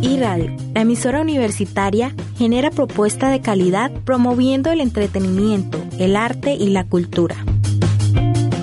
IRADIO, 0.02 0.56
la 0.74 0.80
emisora 0.80 1.20
universitaria, 1.20 2.16
genera 2.36 2.72
propuesta 2.72 3.30
de 3.30 3.40
calidad 3.40 3.92
promoviendo 4.04 4.72
el 4.72 4.80
entretenimiento, 4.80 5.80
el 6.00 6.16
arte 6.16 6.54
y 6.54 6.70
la 6.70 6.82
cultura. 6.82 7.36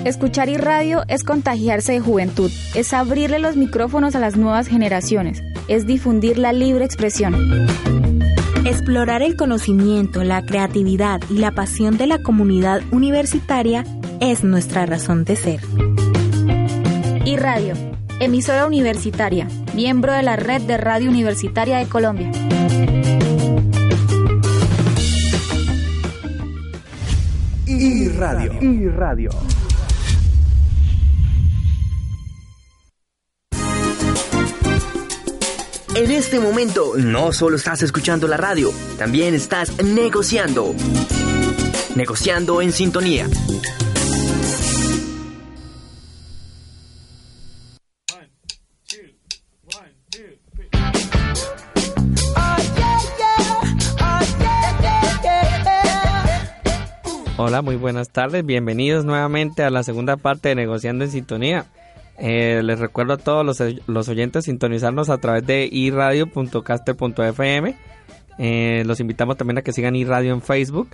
Escuchar 0.04 0.50
iRadio 0.50 1.04
es 1.08 1.24
contagiarse 1.24 1.92
de 1.92 2.00
juventud, 2.00 2.50
es 2.74 2.92
abrirle 2.92 3.38
los 3.38 3.56
micrófonos 3.56 4.14
a 4.14 4.20
las 4.20 4.36
nuevas 4.36 4.68
generaciones, 4.68 5.42
es 5.68 5.86
difundir 5.86 6.36
la 6.36 6.52
libre 6.52 6.84
expresión. 6.84 7.66
Explorar 8.68 9.22
el 9.22 9.34
conocimiento, 9.34 10.22
la 10.24 10.42
creatividad 10.42 11.22
y 11.30 11.38
la 11.38 11.52
pasión 11.52 11.96
de 11.96 12.06
la 12.06 12.18
comunidad 12.18 12.82
universitaria 12.90 13.82
es 14.20 14.44
nuestra 14.44 14.84
razón 14.84 15.24
de 15.24 15.36
ser. 15.36 15.60
iRadio, 17.24 17.72
emisora 18.20 18.66
universitaria, 18.66 19.48
miembro 19.74 20.12
de 20.12 20.22
la 20.22 20.36
Red 20.36 20.60
de 20.62 20.76
Radio 20.76 21.08
Universitaria 21.08 21.78
de 21.78 21.86
Colombia. 21.86 22.30
iRadio. 27.64 28.62
iRadio. 28.62 29.30
En 35.98 36.12
este 36.12 36.38
momento 36.38 36.92
no 36.96 37.32
solo 37.32 37.56
estás 37.56 37.82
escuchando 37.82 38.28
la 38.28 38.36
radio, 38.36 38.70
también 38.98 39.34
estás 39.34 39.82
negociando. 39.82 40.72
Negociando 41.96 42.62
en 42.62 42.70
sintonía. 42.70 43.26
Hola, 57.36 57.62
muy 57.62 57.74
buenas 57.74 58.10
tardes. 58.10 58.46
Bienvenidos 58.46 59.04
nuevamente 59.04 59.64
a 59.64 59.70
la 59.70 59.82
segunda 59.82 60.16
parte 60.16 60.50
de 60.50 60.54
Negociando 60.54 61.04
en 61.04 61.10
Sintonía. 61.10 61.66
Eh, 62.18 62.62
les 62.64 62.80
recuerdo 62.80 63.12
a 63.12 63.16
todos 63.16 63.46
los, 63.86 64.08
oyentes 64.08 64.46
sintonizarnos 64.46 65.08
a 65.08 65.18
través 65.18 65.46
de 65.46 65.68
iradio.caster.fm. 65.70 67.76
Eh, 68.38 68.82
los 68.86 69.00
invitamos 69.00 69.36
también 69.36 69.58
a 69.58 69.62
que 69.62 69.72
sigan 69.72 69.94
iRadio 69.94 70.32
en 70.32 70.42
Facebook. 70.42 70.88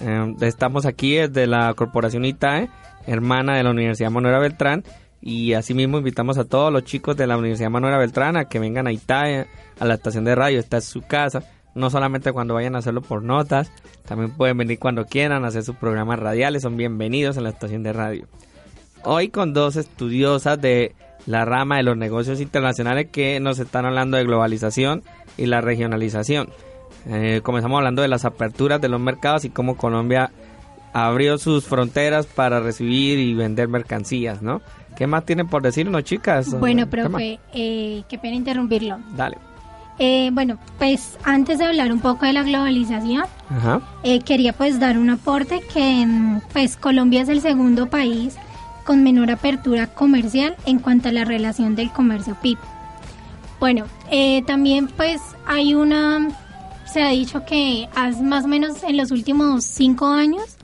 Eh, 0.00 0.34
estamos 0.40 0.86
aquí 0.86 1.16
desde 1.16 1.46
la 1.46 1.74
Corporación 1.74 2.24
ITAE, 2.24 2.70
hermana 3.06 3.56
de 3.56 3.62
la 3.62 3.70
Universidad 3.70 4.10
Manuela 4.10 4.38
Beltrán. 4.38 4.84
Y 5.22 5.52
asimismo 5.52 5.98
invitamos 5.98 6.38
a 6.38 6.44
todos 6.44 6.72
los 6.72 6.84
chicos 6.84 7.14
de 7.14 7.26
la 7.26 7.36
Universidad 7.36 7.68
Manuela 7.68 7.98
Beltrán 7.98 8.38
a 8.38 8.46
que 8.46 8.58
vengan 8.58 8.86
a 8.86 8.92
ITAE, 8.92 9.46
a 9.78 9.84
la 9.84 9.94
estación 9.94 10.24
de 10.24 10.34
radio. 10.34 10.58
Esta 10.58 10.78
es 10.78 10.86
su 10.86 11.02
casa. 11.02 11.42
No 11.74 11.90
solamente 11.90 12.32
cuando 12.32 12.54
vayan 12.54 12.74
a 12.74 12.78
hacerlo 12.78 13.02
por 13.02 13.22
notas, 13.22 13.70
también 14.08 14.30
pueden 14.30 14.56
venir 14.56 14.78
cuando 14.78 15.04
quieran 15.04 15.44
a 15.44 15.48
hacer 15.48 15.62
sus 15.62 15.76
programas 15.76 16.18
radiales. 16.18 16.62
Son 16.62 16.78
bienvenidos 16.78 17.36
en 17.36 17.44
la 17.44 17.50
estación 17.50 17.82
de 17.82 17.92
radio 17.92 18.26
hoy 19.04 19.28
con 19.28 19.52
dos 19.52 19.76
estudiosas 19.76 20.60
de 20.60 20.94
la 21.26 21.44
rama 21.44 21.76
de 21.76 21.82
los 21.82 21.96
negocios 21.96 22.40
internacionales 22.40 23.08
que 23.10 23.40
nos 23.40 23.58
están 23.58 23.86
hablando 23.86 24.16
de 24.16 24.24
globalización 24.24 25.02
y 25.36 25.46
la 25.46 25.60
regionalización. 25.60 26.48
Eh, 27.06 27.40
comenzamos 27.42 27.78
hablando 27.78 28.02
de 28.02 28.08
las 28.08 28.24
aperturas 28.24 28.80
de 28.80 28.88
los 28.88 29.00
mercados 29.00 29.44
y 29.44 29.50
cómo 29.50 29.76
Colombia 29.76 30.30
abrió 30.92 31.38
sus 31.38 31.64
fronteras 31.64 32.26
para 32.26 32.60
recibir 32.60 33.18
y 33.18 33.34
vender 33.34 33.68
mercancías, 33.68 34.42
¿no? 34.42 34.60
¿Qué 34.96 35.06
más 35.06 35.24
tienen 35.24 35.48
por 35.48 35.62
decirnos, 35.62 36.04
chicas? 36.04 36.58
Bueno, 36.58 36.88
profe, 36.88 37.38
eh, 37.54 38.02
qué 38.08 38.18
pena 38.18 38.36
interrumpirlo. 38.36 38.98
Dale. 39.16 39.38
Eh, 39.98 40.30
bueno, 40.32 40.58
pues 40.78 41.18
antes 41.24 41.58
de 41.58 41.66
hablar 41.66 41.92
un 41.92 42.00
poco 42.00 42.24
de 42.24 42.32
la 42.32 42.42
globalización, 42.42 43.24
eh, 44.02 44.20
quería 44.20 44.54
pues 44.54 44.80
dar 44.80 44.98
un 44.98 45.10
aporte 45.10 45.60
que 45.72 46.06
mm, 46.06 46.40
pues 46.52 46.76
Colombia 46.76 47.20
es 47.20 47.28
el 47.28 47.42
segundo 47.42 47.86
país 47.88 48.36
con 48.90 49.04
menor 49.04 49.30
apertura 49.30 49.86
comercial 49.86 50.56
en 50.66 50.80
cuanto 50.80 51.10
a 51.10 51.12
la 51.12 51.24
relación 51.24 51.76
del 51.76 51.92
comercio 51.92 52.36
PIB. 52.42 52.58
Bueno, 53.60 53.84
eh, 54.10 54.42
también 54.48 54.88
pues 54.88 55.20
hay 55.46 55.76
una, 55.76 56.28
se 56.92 57.00
ha 57.00 57.10
dicho 57.10 57.44
que 57.44 57.88
más 58.20 58.46
o 58.46 58.48
menos 58.48 58.82
en 58.82 58.96
los 58.96 59.12
últimos 59.12 59.64
cinco 59.64 60.08
años, 60.08 60.56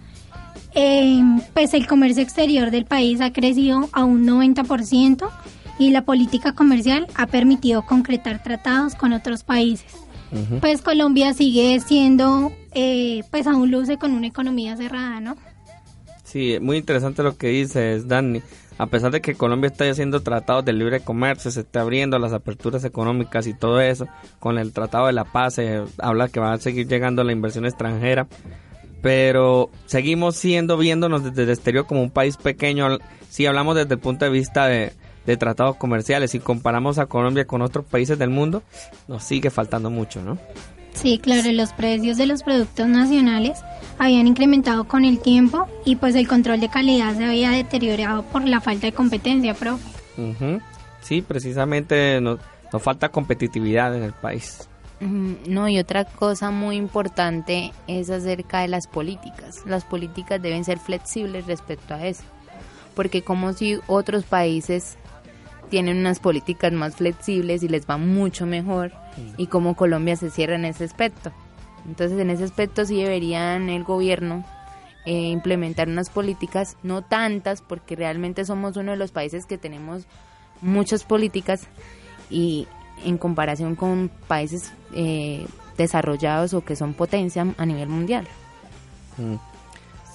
eh, 0.75 1.23
pues 1.55 1.73
el 1.73 1.87
comercio 1.87 2.21
exterior 2.21 2.73
del 2.73 2.85
país 2.85 3.21
ha 3.21 3.33
crecido 3.33 3.89
a 3.93 4.03
un 4.03 4.27
90% 4.27 5.31
y 5.79 5.91
la 5.91 6.03
política 6.03 6.51
comercial 6.51 7.07
ha 7.15 7.29
permitido 7.29 7.87
concretar 7.87 8.43
tratados 8.43 8.97
con 8.97 9.13
otros 9.13 9.45
países. 9.45 9.95
Pues 10.61 10.83
Colombia 10.83 11.33
sigue 11.33 11.79
siendo, 11.79 12.51
eh, 12.75 13.23
pues 13.31 13.47
aún 13.47 13.71
luce 13.71 13.99
con 13.99 14.11
una 14.11 14.27
economía 14.27 14.77
cerrada, 14.77 15.21
¿no? 15.21 15.37
Sí, 16.37 16.59
muy 16.61 16.77
interesante 16.77 17.23
lo 17.23 17.39
que 17.39 17.49
dices, 17.49 18.09
Dani. 18.09 18.43
A 18.77 18.89
pesar 18.89 19.11
de 19.11 19.23
que 19.23 19.37
Colombia 19.37 19.69
está 19.69 19.89
haciendo 19.89 20.21
tratados 20.21 20.67
de 20.67 20.75
libre 20.75 21.01
comercio, 21.01 21.51
se 21.51 21.61
está 21.61 21.81
abriendo 21.81 22.19
las 22.19 22.35
aperturas 22.35 22.85
económicas 22.85 23.47
y 23.47 23.55
todo 23.55 23.81
eso, 23.81 24.07
con 24.39 24.59
el 24.59 24.75
Tratado 24.75 25.07
de 25.07 25.15
la 25.15 25.25
Paz 25.25 25.55
se 25.55 25.83
habla 25.97 26.29
que 26.29 26.39
va 26.39 26.53
a 26.53 26.59
seguir 26.59 26.89
llegando 26.89 27.25
la 27.25 27.33
inversión 27.33 27.65
extranjera, 27.65 28.27
pero 29.01 29.71
seguimos 29.87 30.37
siendo 30.37 30.77
viéndonos 30.77 31.25
desde 31.25 31.45
el 31.45 31.49
exterior 31.49 31.87
como 31.87 32.03
un 32.03 32.11
país 32.11 32.37
pequeño, 32.37 32.99
si 33.31 33.47
hablamos 33.47 33.75
desde 33.75 33.95
el 33.95 34.01
punto 34.01 34.27
de 34.27 34.31
vista 34.31 34.67
de, 34.67 34.93
de 35.25 35.37
tratados 35.39 35.77
comerciales, 35.77 36.33
si 36.33 36.39
comparamos 36.39 36.99
a 36.99 37.07
Colombia 37.07 37.47
con 37.47 37.63
otros 37.63 37.87
países 37.87 38.19
del 38.19 38.29
mundo, 38.29 38.63
nos 39.09 39.25
sigue 39.25 39.49
faltando 39.49 39.89
mucho, 39.89 40.21
¿no? 40.21 40.37
Sí, 40.97 41.19
claro, 41.19 41.53
los 41.53 41.73
precios 41.75 42.17
de 42.17 42.27
los 42.27 42.43
productos 42.43 42.89
nacionales 42.89 43.61
habían 43.99 44.27
incrementado 44.27 44.85
con 44.85 45.05
el 45.05 45.21
tiempo 45.21 45.69
y 45.85 45.97
pues 45.97 46.15
el 46.15 46.27
control 46.27 46.59
de 46.59 46.71
calidad 46.71 47.15
se 47.15 47.25
había 47.25 47.51
deteriorado 47.51 48.23
por 48.23 48.47
la 48.47 48.61
falta 48.61 48.87
de 48.87 48.93
competencia, 48.93 49.55
profe. 49.55 49.85
Sí, 51.03 51.23
precisamente 51.23 52.21
nos, 52.21 52.41
falta 52.81 53.11
competitividad 53.11 53.95
en 53.95 54.03
el 54.03 54.13
país. 54.13 54.69
No, 54.99 55.69
y 55.69 55.79
otra 55.79 56.07
cosa 56.07 56.51
muy 56.51 56.77
importante 56.77 57.73
es 57.87 58.09
acerca 58.09 58.61
de 58.61 58.69
las 58.69 58.87
políticas. 58.87 59.63
Las 59.67 59.85
políticas 59.85 60.41
deben 60.41 60.65
ser 60.65 60.79
flexibles 60.79 61.47
respecto 61.47 61.93
a 61.93 62.07
eso, 62.07 62.23
porque 62.95 63.21
como 63.21 63.53
si 63.53 63.79
otros 63.87 64.25
países 64.25 64.97
tienen 65.69 65.99
unas 65.99 66.19
políticas 66.19 66.73
más 66.73 66.97
flexibles 66.97 67.63
y 67.63 67.69
les 67.69 67.87
va 67.87 67.99
mucho 67.99 68.47
mejor, 68.47 68.93
y 69.37 69.47
como 69.47 69.77
Colombia 69.77 70.17
se 70.17 70.31
cierra 70.31 70.57
en 70.57 70.65
ese 70.65 70.85
aspecto. 70.85 71.33
Entonces, 71.87 72.19
en 72.19 72.31
ese 72.31 72.45
aspecto 72.45 72.85
sí 72.85 73.03
deberían 73.03 73.69
el 73.69 73.85
gobierno 73.85 74.45
eh, 75.05 75.31
implementar 75.31 75.89
unas 75.89 76.11
políticas, 76.11 76.77
no 76.83 77.03
tantas, 77.03 77.63
porque 77.63 77.95
realmente 77.95 78.45
somos 78.45 78.77
uno 78.77 78.91
de 78.91 78.97
los 78.97 79.13
países 79.13 79.47
que 79.47 79.57
tenemos 79.57 80.07
muchas 80.61 81.05
políticas 81.05 81.69
y 82.29 82.67
en 83.05 83.19
comparación 83.19 83.77
con 83.77 84.11
países 84.27 84.73
eh, 84.95 85.47
desarrollados 85.77 86.55
o 86.55 86.65
que 86.65 86.77
son 86.77 86.95
potencia 86.95 87.47
a 87.57 87.67
nivel 87.67 87.89
mundial. 87.89 88.27
Mm. 89.19 89.37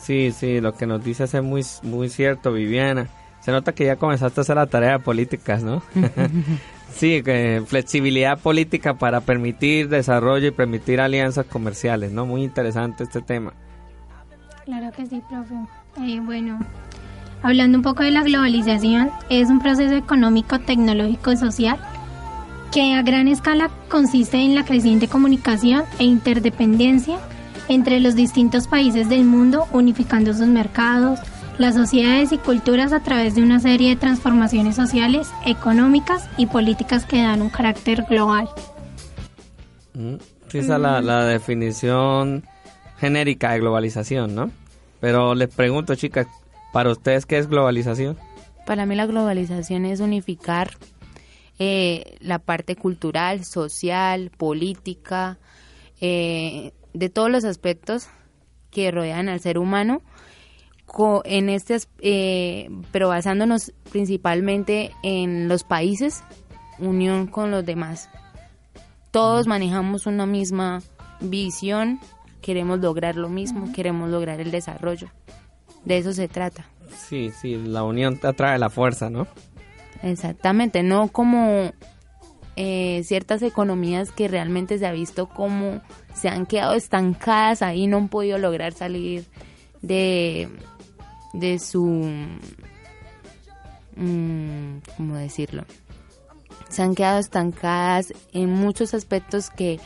Sí, 0.01 0.31
sí, 0.31 0.59
lo 0.59 0.73
que 0.73 0.87
nos 0.87 1.03
dices 1.03 1.33
es 1.33 1.43
muy, 1.43 1.63
muy 1.83 2.09
cierto, 2.09 2.51
Viviana. 2.51 3.07
Se 3.41 3.51
nota 3.51 3.73
que 3.73 3.85
ya 3.85 3.95
comenzaste 3.95 4.39
a 4.39 4.43
hacer 4.43 4.55
la 4.55 4.67
tarea 4.67 4.93
de 4.93 4.99
políticas, 4.99 5.63
¿no? 5.63 5.81
Sí, 6.93 7.23
flexibilidad 7.65 8.37
política 8.37 8.95
para 8.95 9.21
permitir 9.21 9.89
desarrollo 9.89 10.47
y 10.47 10.51
permitir 10.51 10.99
alianzas 10.99 11.45
comerciales, 11.45 12.11
¿no? 12.11 12.25
Muy 12.25 12.43
interesante 12.43 13.03
este 13.03 13.21
tema. 13.21 13.53
Claro 14.65 14.91
que 14.91 15.05
sí, 15.05 15.21
profe. 15.29 15.55
Eh, 16.01 16.19
bueno, 16.19 16.59
hablando 17.41 17.77
un 17.77 17.83
poco 17.83 18.03
de 18.03 18.11
la 18.11 18.23
globalización, 18.23 19.09
es 19.29 19.49
un 19.49 19.59
proceso 19.59 19.95
económico, 19.95 20.59
tecnológico 20.59 21.31
y 21.31 21.37
social 21.37 21.79
que 22.71 22.93
a 22.93 23.01
gran 23.01 23.27
escala 23.27 23.69
consiste 23.89 24.37
en 24.37 24.55
la 24.55 24.63
creciente 24.63 25.07
comunicación 25.07 25.83
e 25.99 26.05
interdependencia 26.05 27.17
entre 27.67 27.99
los 27.99 28.15
distintos 28.15 28.67
países 28.67 29.09
del 29.09 29.25
mundo, 29.25 29.67
unificando 29.73 30.33
sus 30.33 30.47
mercados, 30.47 31.19
las 31.61 31.75
sociedades 31.75 32.31
y 32.31 32.39
culturas 32.39 32.91
a 32.91 33.03
través 33.03 33.35
de 33.35 33.43
una 33.43 33.59
serie 33.59 33.89
de 33.89 33.95
transformaciones 33.95 34.75
sociales, 34.75 35.31
económicas 35.45 36.27
y 36.35 36.47
políticas 36.47 37.05
que 37.05 37.21
dan 37.21 37.43
un 37.43 37.51
carácter 37.51 38.03
global. 38.09 38.49
Mm, 39.93 40.15
esa 40.51 40.75
es 40.75 41.03
la, 41.03 41.25
definición 41.25 42.43
genérica 42.97 43.51
de 43.51 43.59
globalización, 43.59 44.33
¿no? 44.33 44.49
Pero 44.99 45.35
les 45.35 45.53
pregunto, 45.53 45.93
chicas, 45.93 46.25
¿para 46.73 46.91
ustedes 46.91 47.27
qué 47.27 47.37
es 47.37 47.47
globalización? 47.47 48.17
Para 48.65 48.87
mí 48.87 48.95
la 48.95 49.05
globalización 49.05 49.85
es 49.85 49.99
unificar 49.99 50.71
eh, 51.59 52.17
la 52.21 52.39
parte 52.39 52.75
cultural, 52.75 53.45
social, 53.45 54.31
política, 54.35 55.37
eh, 55.99 56.73
de 56.95 57.09
todos 57.09 57.29
los 57.29 57.45
aspectos 57.45 58.07
que 58.71 58.89
rodean 58.89 59.29
al 59.29 59.39
ser 59.41 59.59
humano, 59.59 60.01
en 61.25 61.49
este, 61.49 61.77
eh, 62.01 62.69
pero 62.91 63.09
basándonos 63.09 63.73
principalmente 63.91 64.91
en 65.03 65.47
los 65.47 65.63
países, 65.63 66.23
unión 66.79 67.27
con 67.27 67.51
los 67.51 67.65
demás. 67.65 68.09
Todos 69.11 69.47
manejamos 69.47 70.05
una 70.05 70.25
misma 70.25 70.81
visión, 71.19 71.99
queremos 72.41 72.79
lograr 72.79 73.15
lo 73.15 73.29
mismo, 73.29 73.71
queremos 73.73 74.09
lograr 74.09 74.39
el 74.39 74.51
desarrollo. 74.51 75.09
De 75.85 75.97
eso 75.97 76.13
se 76.13 76.27
trata. 76.27 76.65
Sí, 76.95 77.31
sí, 77.31 77.55
la 77.55 77.83
unión 77.83 78.19
atrae 78.23 78.59
la 78.59 78.69
fuerza, 78.69 79.09
¿no? 79.09 79.27
Exactamente, 80.03 80.83
no 80.83 81.07
como 81.09 81.71
eh, 82.55 83.01
ciertas 83.03 83.41
economías 83.43 84.11
que 84.11 84.27
realmente 84.27 84.77
se 84.77 84.85
ha 84.85 84.91
visto 84.91 85.27
como 85.27 85.81
se 86.13 86.27
han 86.27 86.45
quedado 86.45 86.73
estancadas 86.73 87.61
ahí, 87.61 87.87
no 87.87 87.97
han 87.97 88.09
podido 88.09 88.37
lograr 88.37 88.73
salir 88.73 89.25
de, 89.81 90.49
de 91.33 91.59
su... 91.59 92.09
Mm, 93.95 94.77
¿Cómo 94.97 95.15
decirlo? 95.15 95.65
Se 96.69 96.81
han 96.81 96.95
quedado 96.95 97.19
estancadas 97.19 98.13
en 98.33 98.49
muchos 98.49 98.93
aspectos 98.93 99.49
que, 99.49 99.79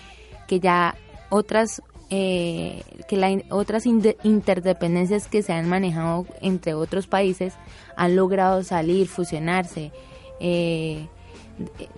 que 0.47 0.59
ya 0.59 0.95
otras 1.29 1.81
eh, 2.11 2.83
que 3.07 3.17
la, 3.17 3.35
otras 3.49 3.85
interdependencias 3.87 5.27
que 5.27 5.41
se 5.41 5.53
han 5.53 5.67
manejado 5.67 6.27
entre 6.39 6.75
otros 6.75 7.07
países 7.07 7.55
han 7.95 8.15
logrado 8.15 8.63
salir, 8.63 9.07
fusionarse, 9.07 9.91
eh, 10.39 11.07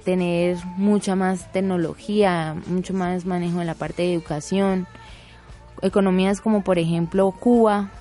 tener 0.06 0.58
mucha 0.78 1.16
más 1.16 1.52
tecnología, 1.52 2.56
mucho 2.68 2.94
más 2.94 3.26
manejo 3.26 3.60
en 3.60 3.68
la 3.68 3.74
parte 3.74 4.04
de 4.04 4.14
educación. 4.14 4.88
Economías 5.82 6.40
como 6.40 6.64
por 6.64 6.80
ejemplo 6.80 7.32
Cuba 7.32 7.92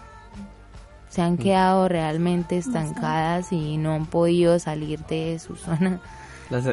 se 1.08 1.22
han 1.22 1.34
mm. 1.34 1.38
quedado 1.38 1.88
realmente 1.88 2.58
estancadas 2.58 3.52
y 3.52 3.76
no 3.76 3.92
han 3.92 4.06
podido 4.06 4.58
salir 4.58 5.00
de 5.06 5.38
su 5.38 5.56
zona. 5.56 6.00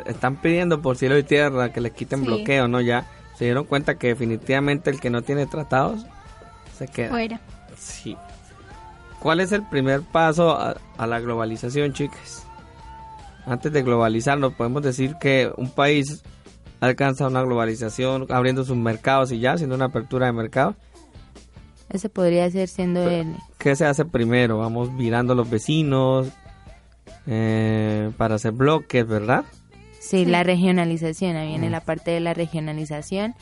están 0.06 0.38
pidiendo 0.38 0.82
por 0.82 0.98
cielo 0.98 1.18
y 1.18 1.24
tierra 1.24 1.72
que 1.72 1.82
les 1.82 1.94
quiten 1.94 2.24
bloqueo, 2.24 2.68
¿no? 2.68 2.82
Ya 2.82 3.06
se 3.38 3.46
dieron 3.46 3.66
cuenta 3.66 3.96
que 3.96 4.08
definitivamente 4.08 4.90
el 4.90 5.00
que 5.00 5.10
no 5.10 5.22
tiene 5.22 5.46
tratados 5.46 6.06
se 6.78 6.88
queda. 6.88 7.10
Fuera. 7.10 7.42
Sí. 7.78 8.18
¿Cuál 9.20 9.40
es 9.40 9.52
el 9.52 9.64
primer 9.64 10.02
paso 10.02 10.52
a, 10.52 10.76
a 10.98 11.08
la 11.08 11.20
globalización, 11.20 11.94
chicas? 11.94 12.46
antes 13.46 13.72
de 13.72 13.84
globalizarnos, 13.84 14.54
podemos 14.54 14.82
decir 14.82 15.16
que 15.20 15.52
un 15.58 15.70
país 15.70 16.24
alcanza 16.80 17.28
una 17.28 17.42
globalización 17.42 18.28
abriendo 18.30 18.64
sus 18.64 18.78
mercados 18.78 19.32
y 19.32 19.40
ya, 19.40 19.54
haciendo 19.54 19.76
una 19.76 19.86
apertura 19.86 20.28
de 20.28 20.34
mercado. 20.34 20.76
Ese 21.94 22.10
podría 22.10 22.50
ser 22.50 22.68
siendo 22.68 23.08
el... 23.10 23.36
¿Qué 23.58 23.76
se 23.76 23.86
hace 23.86 24.04
primero? 24.04 24.58
Vamos 24.58 24.92
mirando 24.92 25.34
a 25.34 25.36
los 25.36 25.50
vecinos 25.50 26.28
eh, 27.28 28.12
para 28.18 28.36
hacer 28.36 28.52
bloques, 28.52 29.08
¿verdad? 29.08 29.46
Sí, 30.00 30.26
la 30.26 30.44
regionalización, 30.44 31.38
ahí 31.38 31.50
viene 31.50 31.70
mm. 31.70 31.72
la 31.72 31.82
parte 31.82 32.12
de 32.12 32.20
la 32.20 32.34
regionalización. 32.34 33.36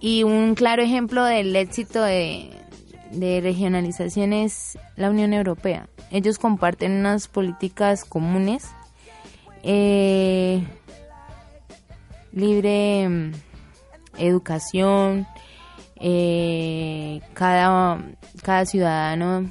Y 0.00 0.24
un 0.24 0.54
claro 0.54 0.82
ejemplo 0.82 1.24
del 1.24 1.56
éxito 1.56 2.02
de, 2.02 2.50
de 3.12 3.40
regionalización 3.40 4.32
es 4.32 4.76
la 4.96 5.08
Unión 5.08 5.32
Europea. 5.32 5.88
Ellos 6.10 6.38
comparten 6.38 6.92
unas 6.92 7.28
políticas 7.28 8.04
comunes 8.04 8.66
eh, 9.62 10.62
libre 12.32 13.08
mm, 13.08 13.32
educación, 14.18 15.26
eh, 16.00 17.20
cada, 17.34 17.98
cada 18.42 18.66
ciudadano 18.66 19.48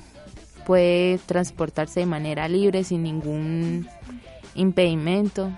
puede 0.65 1.17
transportarse 1.19 2.01
de 2.01 2.05
manera 2.05 2.47
libre 2.47 2.83
sin 2.83 3.03
ningún 3.03 3.87
impedimento. 4.55 5.51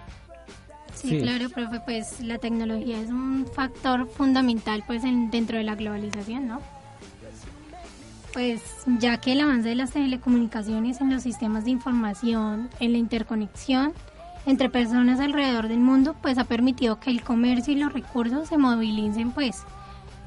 Sí, 0.94 1.20
claro, 1.22 1.50
profe, 1.50 1.80
pues 1.80 2.20
la 2.20 2.38
tecnología 2.40 3.00
es 3.00 3.10
un 3.10 3.48
factor 3.54 4.08
fundamental 4.08 4.84
pues 4.86 5.04
dentro 5.04 5.58
de 5.58 5.64
la 5.64 5.76
globalización, 5.76 6.48
¿no? 6.48 6.60
Pues 8.34 8.62
ya 9.00 9.18
que 9.18 9.32
el 9.32 9.42
avance 9.42 9.70
de 9.70 9.76
las 9.76 9.92
telecomunicaciones 9.92 11.02
en 11.02 11.10
los 11.10 11.24
sistemas 11.24 11.66
de 11.66 11.72
información, 11.72 12.70
en 12.80 12.92
la 12.92 12.98
interconexión, 12.98 13.94
entre 14.46 14.70
personas 14.70 15.20
alrededor 15.20 15.68
del 15.68 15.80
mundo, 15.80 16.16
pues 16.22 16.38
ha 16.38 16.44
permitido 16.44 17.00
que 17.00 17.10
el 17.10 17.24
comercio 17.24 17.74
y 17.74 17.78
los 17.78 17.94
recursos 17.94 18.50
se 18.50 18.58
movilicen 18.58 19.32
pues 19.32 19.64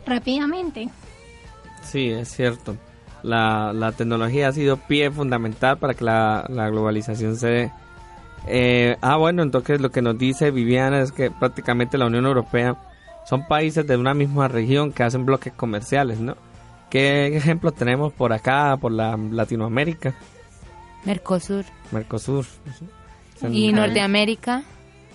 rápidamente. 0.07 0.89
Sí, 1.83 2.11
es 2.11 2.29
cierto. 2.29 2.77
La, 3.23 3.73
la 3.73 3.93
tecnología 3.93 4.49
ha 4.49 4.53
sido 4.53 4.77
pie 4.77 5.11
fundamental 5.11 5.79
para 5.79 5.95
que 5.95 6.05
la, 6.05 6.45
globalización 6.49 7.37
se 7.37 7.49
dé. 7.49 7.73
Eh, 8.49 8.97
ah, 9.01 9.17
bueno, 9.17 9.43
entonces 9.43 9.81
lo 9.81 9.91
que 9.91 10.03
nos 10.03 10.19
dice 10.19 10.51
Viviana 10.51 11.01
es 11.01 11.13
que 11.13 11.31
prácticamente 11.31 11.99
la 11.99 12.07
Unión 12.07 12.27
Europea 12.27 12.77
son 13.25 13.47
países 13.47 13.87
de 13.87 13.97
una 13.97 14.15
misma 14.15 14.49
región 14.49 14.93
que 14.93 15.05
hacen 15.05 15.25
bloques 15.25 15.53
comerciales, 15.53 16.19
¿no? 16.19 16.37
¿Qué 16.91 17.37
ejemplos 17.37 17.75
tenemos 17.75 18.13
por 18.13 18.33
acá, 18.33 18.77
por 18.77 18.93
la 18.93 19.17
Latinoamérica? 19.17 20.15
Mercosur. 21.05 21.65
Mercosur. 21.91 22.45
Y 23.51 23.73
Norteamérica, 23.73 24.63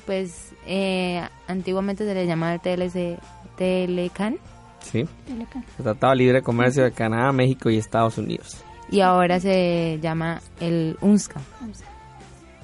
pues 0.06 0.54
eh, 0.66 1.22
antiguamente 1.48 2.06
se 2.06 2.14
le 2.14 2.26
llamaba 2.26 2.58
TLC, 2.58 3.20
Telecan. 3.58 4.38
Sí. 4.82 5.06
El 5.28 5.84
Tratado 5.84 6.16
Libre 6.16 6.36
de 6.36 6.42
Comercio 6.42 6.84
de 6.84 6.92
Canadá, 6.92 7.32
México 7.32 7.70
y 7.70 7.78
Estados 7.78 8.18
Unidos. 8.18 8.64
Y 8.90 9.02
ahora 9.02 9.40
se 9.40 10.00
llama 10.02 10.42
el 10.60 10.98
UNSCA. 11.02 11.42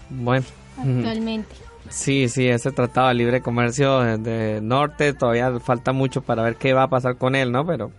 Bueno. 0.09 0.45
Actualmente. 0.77 1.55
Sí, 1.89 2.27
sí, 2.29 2.47
ese 2.47 2.71
Tratado 2.71 3.09
de 3.09 3.13
Libre 3.13 3.33
de 3.33 3.41
Comercio 3.41 3.99
de, 3.99 4.61
Norte 4.63 5.13
todavía 5.13 5.59
falta 5.59 5.91
mucho 5.91 6.21
para 6.21 6.41
ver 6.41 6.55
qué 6.55 6.73
va 6.73 6.83
a 6.83 6.87
pasar 6.87 7.17
con 7.17 7.35
él, 7.35 7.51
¿no? 7.51 7.67
Pero 7.67 7.91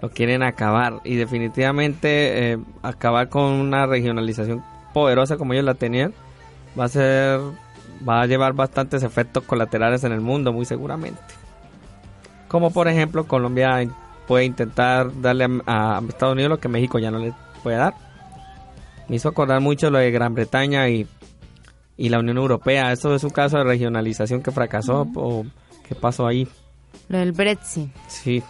lo 0.00 0.10
quieren 0.10 0.42
acabar 0.42 1.00
y 1.04 1.16
definitivamente 1.16 2.52
eh, 2.52 2.58
acabar 2.82 3.28
con 3.28 3.44
una 3.44 3.86
regionalización 3.86 4.64
poderosa 4.92 5.36
como 5.36 5.52
ellos 5.52 5.64
la 5.64 5.74
tenían 5.74 6.14
va 6.78 6.84
a 6.84 6.88
ser 6.88 7.40
va 8.08 8.22
a 8.22 8.26
llevar 8.26 8.52
bastantes 8.52 9.02
efectos 9.02 9.44
colaterales 9.44 10.04
en 10.04 10.12
el 10.12 10.20
mundo 10.20 10.52
muy 10.52 10.64
seguramente 10.64 11.20
como 12.48 12.70
por 12.70 12.88
ejemplo 12.88 13.26
Colombia 13.26 13.88
puede 14.26 14.44
intentar 14.44 15.20
darle 15.20 15.46
a, 15.66 16.02
Estados 16.08 16.34
Unidos 16.34 16.50
lo 16.50 16.60
que 16.60 16.68
México 16.68 16.98
ya 16.98 17.10
no 17.10 17.18
le 17.18 17.32
puede 17.62 17.76
dar. 17.76 17.94
Me 19.08 19.16
hizo 19.16 19.28
acordar 19.28 19.60
mucho 19.60 19.90
lo 19.90 19.98
de 19.98 20.10
Gran 20.10 20.34
Bretaña 20.34 20.88
y, 20.88 21.06
y 21.96 22.08
la 22.10 22.18
Unión 22.18 22.36
Europea. 22.36 22.92
Esto 22.92 23.14
es 23.14 23.24
un 23.24 23.30
caso 23.30 23.56
de 23.58 23.64
regionalización 23.64 24.42
que 24.42 24.50
fracasó 24.50 25.06
o 25.14 25.46
qué 25.86 25.94
pasó 25.94 26.26
ahí. 26.26 26.46
Lo 27.08 27.18
del 27.18 27.32
Brexit. 27.32 27.90
Sí. 28.06 28.42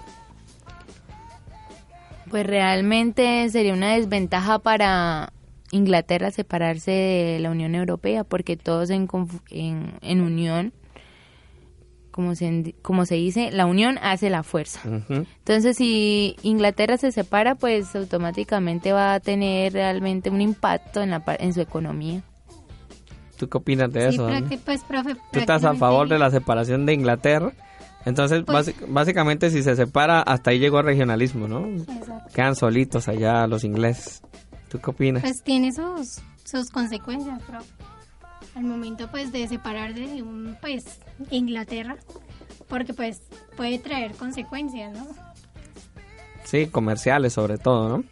Pues 2.29 2.47
realmente 2.47 3.49
sería 3.49 3.73
una 3.73 3.95
desventaja 3.95 4.59
para 4.59 5.33
Inglaterra 5.71 6.31
separarse 6.31 6.91
de 6.91 7.39
la 7.41 7.51
Unión 7.51 7.75
Europea 7.75 8.25
porque 8.25 8.57
todos 8.57 8.91
en, 8.91 9.09
en, 9.51 10.21
unión, 10.21 10.73
como 12.19 12.35
se, 12.35 12.75
como 12.83 13.07
se 13.07 13.15
dice, 13.15 13.53
la 13.53 13.65
unión 13.65 13.97
hace 14.03 14.29
la 14.29 14.43
fuerza. 14.43 14.81
Entonces, 15.09 15.77
si 15.77 16.35
Inglaterra 16.43 16.97
se 16.97 17.13
separa, 17.13 17.55
pues 17.55 17.95
automáticamente 17.95 18.91
va 18.91 19.15
a 19.15 19.21
tener 19.21 19.73
realmente 19.73 20.29
un 20.29 20.41
impacto 20.41 21.01
en, 21.01 21.11
la, 21.11 21.23
en 21.39 21.55
su 21.55 21.61
economía. 21.61 22.25
¿Tú 23.37 23.49
qué 23.49 23.59
opinas 23.59 23.93
de 23.93 24.09
eso? 24.09 24.29
Pues, 24.65 24.83
¿Tú 25.31 25.39
estás 25.39 25.63
a 25.63 25.75
favor 25.75 26.09
de 26.09 26.19
la 26.19 26.33
separación 26.33 26.87
de 26.87 26.95
Inglaterra? 26.95 27.53
Entonces, 28.05 28.43
pues 28.45 28.75
básicamente, 28.89 29.53
si 29.53 29.63
se 29.63 29.77
separa, 29.77 30.21
hasta 30.21 30.51
ahí 30.51 30.59
llegó 30.59 30.81
el 30.81 30.87
regionalismo, 30.87 31.47
¿no? 31.47 31.69
Quedan 32.35 32.57
solitos 32.57 33.07
allá 33.07 33.47
los 33.47 33.63
ingleses. 33.63 34.23
¿Tú 34.69 34.81
qué 34.81 34.91
opinas? 34.91 35.23
Pues 35.23 35.41
tiene 35.45 35.71
sus, 35.71 36.19
sus 36.43 36.69
consecuencias, 36.71 37.41
pero 37.47 37.61
al 38.59 38.65
momento 38.65 39.09
pues 39.11 39.31
de 39.31 39.47
separar 39.47 39.95
de 39.95 40.23
un 40.23 40.57
pues 40.61 40.99
Inglaterra, 41.31 41.97
porque 42.69 42.93
pues 42.93 43.23
puede 43.57 43.79
traer 43.79 44.13
consecuencias, 44.13 44.93
¿no? 44.93 45.07
Sí, 46.45 46.67
comerciales 46.67 47.33
sobre 47.33 47.59
todo, 47.59 47.89
¿no? 47.89 48.05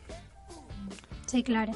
Sí, 1.26 1.42
claro. 1.42 1.72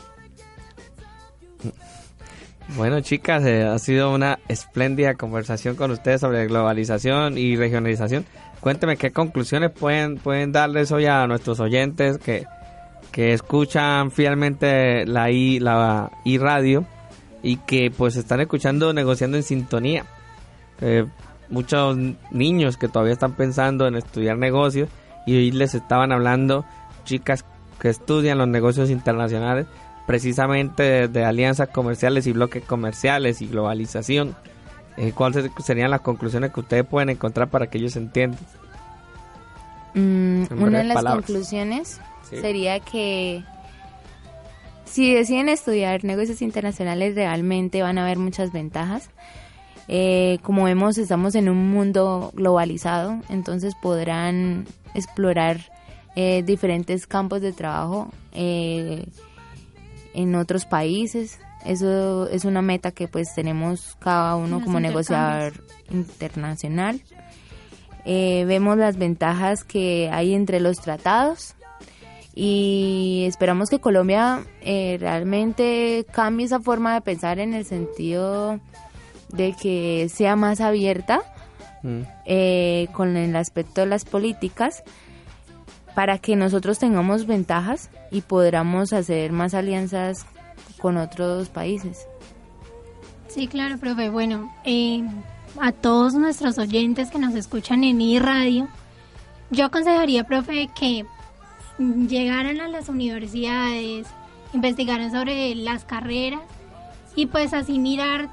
Bueno, 2.76 3.00
chicas, 3.00 3.44
eh, 3.44 3.64
ha 3.64 3.78
sido 3.80 4.14
una 4.14 4.38
espléndida 4.46 5.14
conversación 5.14 5.74
con 5.74 5.90
ustedes 5.90 6.20
sobre 6.20 6.46
globalización 6.46 7.37
y 7.37 7.56
regionalización. 7.56 8.24
Cuénteme 8.61 8.96
qué 8.96 9.11
conclusiones 9.11 9.72
pueden, 9.72 10.18
pueden 10.18 10.52
darles 10.52 10.92
hoy 10.92 11.06
a 11.06 11.26
nuestros 11.26 11.59
oyentes 11.59 12.18
que 12.18 12.46
que 13.11 13.33
escuchan 13.33 14.12
fielmente 14.12 15.04
la 15.04 15.33
i 15.33 15.59
la 15.59 16.12
i 16.24 16.38
radio 16.38 16.87
y 17.42 17.57
que 17.57 17.90
pues 17.90 18.16
están 18.16 18.40
escuchando 18.40 18.92
negociando 18.92 19.37
en 19.37 19.42
sintonía 19.42 20.05
eh, 20.81 21.07
muchos 21.48 21.96
niños 22.31 22.76
que 22.76 22.88
todavía 22.88 23.12
están 23.12 23.35
pensando 23.35 23.87
en 23.87 23.96
estudiar 23.96 24.38
negocios 24.38 24.88
y 25.26 25.37
hoy 25.37 25.50
les 25.50 25.74
estaban 25.74 26.12
hablando 26.12 26.64
chicas 27.05 27.44
que 27.81 27.88
estudian 27.88 28.38
los 28.38 28.48
negocios 28.48 28.90
internacionales 28.90 29.66
precisamente 30.07 31.09
de, 31.09 31.24
alianzas 31.24 31.68
comerciales 31.68 32.26
y 32.26 32.33
bloques 32.33 32.64
comerciales 32.64 33.42
y 33.42 33.46
globalización. 33.46 34.35
Eh, 34.96 35.12
¿Cuáles 35.14 35.48
serían 35.64 35.90
las 35.90 36.00
conclusiones 36.00 36.53
que 36.53 36.61
ustedes 36.61 36.85
pueden 36.85 37.11
encontrar 37.11 37.48
para 37.48 37.68
que 37.68 37.79
ellos 37.79 37.94
entiendan? 37.94 38.40
Mm, 39.94 40.44
una 40.50 40.79
de 40.79 40.85
las 40.85 41.05
conclusiones 41.05 42.00
sería 42.29 42.81
que 42.81 43.44
si 44.90 45.14
deciden 45.14 45.48
estudiar 45.48 46.05
negocios 46.05 46.42
internacionales 46.42 47.14
realmente 47.14 47.83
van 47.83 47.98
a 47.98 48.05
haber 48.05 48.18
muchas 48.18 48.53
ventajas. 48.53 49.09
Eh, 49.88 50.38
como 50.42 50.64
vemos, 50.64 50.98
estamos 50.98 51.35
en 51.35 51.48
un 51.48 51.70
mundo 51.70 52.33
globalizado, 52.35 53.20
entonces 53.29 53.74
podrán 53.81 54.66
explorar 54.94 55.61
eh, 56.16 56.42
diferentes 56.44 57.07
campos 57.07 57.40
de 57.40 57.53
trabajo 57.53 58.11
eh, 58.33 59.07
en 60.12 60.35
otros 60.35 60.64
países. 60.64 61.38
Eso 61.64 62.29
es 62.29 62.44
una 62.44 62.62
meta 62.62 62.90
que 62.90 63.07
pues 63.07 63.35
tenemos 63.35 63.96
cada 64.00 64.37
uno 64.37 64.62
como 64.62 64.81
negociador 64.81 65.53
internacional. 65.90 67.00
vemos 68.05 68.76
las 68.79 68.96
ventajas 68.96 69.62
que 69.62 70.09
hay 70.11 70.35
entre 70.35 70.59
los 70.59 70.81
tratados 70.81 71.55
y 72.35 73.25
esperamos 73.27 73.71
que 73.71 73.81
Colombia 73.81 74.45
realmente 74.62 76.07
cambie 76.12 76.47
esa 76.47 76.61
forma 76.61 76.95
de 76.95 77.01
pensar 77.01 77.38
en 77.38 77.55
el 77.55 77.64
sentido 77.64 78.61
de 79.33 79.55
que 79.55 80.09
sea 80.09 80.37
más 80.37 80.61
abierta 80.61 81.23
mm. 81.83 82.01
eh, 82.27 82.88
con 82.93 83.16
el 83.16 83.35
aspecto 83.37 83.81
de 83.83 83.87
las 83.87 84.05
políticas 84.05 84.83
para 85.95 86.19
que 86.19 86.37
nosotros 86.37 86.79
tengamos 86.79 87.27
ventajas 87.27 87.90
y 88.11 88.23
podamos 88.23 88.93
hacer 88.93 89.33
más 89.33 89.55
alianzas 89.55 90.27
con 90.81 90.97
otros 90.97 91.49
países. 91.49 92.07
Sí, 93.29 93.47
claro, 93.47 93.79
profe. 93.79 94.09
Bueno, 94.09 94.53
eh, 94.64 95.05
a 95.61 95.73
todos 95.73 96.14
nuestros 96.14 96.59
oyentes 96.59 97.11
que 97.11 97.19
nos 97.19 97.35
escuchan 97.35 97.85
en 97.85 98.01
iRadio, 98.01 98.69
yo 99.51 99.66
aconsejaría, 99.66 100.25
profe, 100.25 100.69
que 100.79 101.05
llegaran 101.81 102.61
a 102.61 102.69
las 102.69 102.88
universidades, 102.88 104.07
investigaran 104.53 105.11
sobre 105.11 105.55
las 105.55 105.85
carreras 105.85 106.43
y 107.16 107.27
pues 107.27 107.55
así 107.55 107.79
mirar 107.79 108.29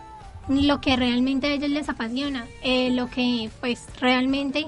lo 0.49 0.81
que 0.81 0.95
realmente 0.95 1.47
a 1.47 1.53
ellos 1.53 1.69
les 1.69 1.89
apasiona, 1.89 2.45
eh, 2.63 2.91
lo 2.91 3.09
que 3.09 3.49
pues 3.59 3.85
realmente 3.99 4.67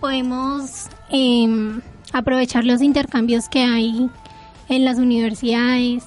podemos 0.00 0.88
em, 1.10 1.80
aprovechar 2.12 2.64
los 2.64 2.82
intercambios 2.82 3.48
que 3.48 3.62
hay 3.62 4.10
en 4.68 4.84
las 4.84 4.98
universidades 4.98 6.04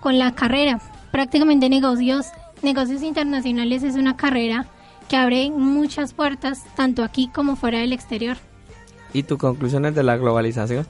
con 0.00 0.18
la 0.18 0.34
carrera. 0.34 0.80
Prácticamente 1.10 1.68
negocios, 1.68 2.26
negocios 2.62 3.02
internacionales 3.02 3.82
es 3.82 3.94
una 3.94 4.16
carrera 4.16 4.66
que 5.08 5.16
abre 5.16 5.50
muchas 5.50 6.12
puertas 6.12 6.64
tanto 6.76 7.04
aquí 7.04 7.28
como 7.28 7.56
fuera 7.56 7.78
del 7.78 7.92
exterior. 7.92 8.36
¿Y 9.12 9.22
tus 9.22 9.38
conclusiones 9.38 9.94
de 9.94 10.02
la 10.02 10.16
globalización? 10.16 10.86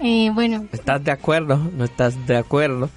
Eh, 0.00 0.30
bueno. 0.34 0.66
¿Estás 0.72 1.02
de 1.04 1.10
acuerdo? 1.10 1.56
¿No 1.76 1.84
estás 1.84 2.26
de 2.26 2.36
acuerdo? 2.36 2.90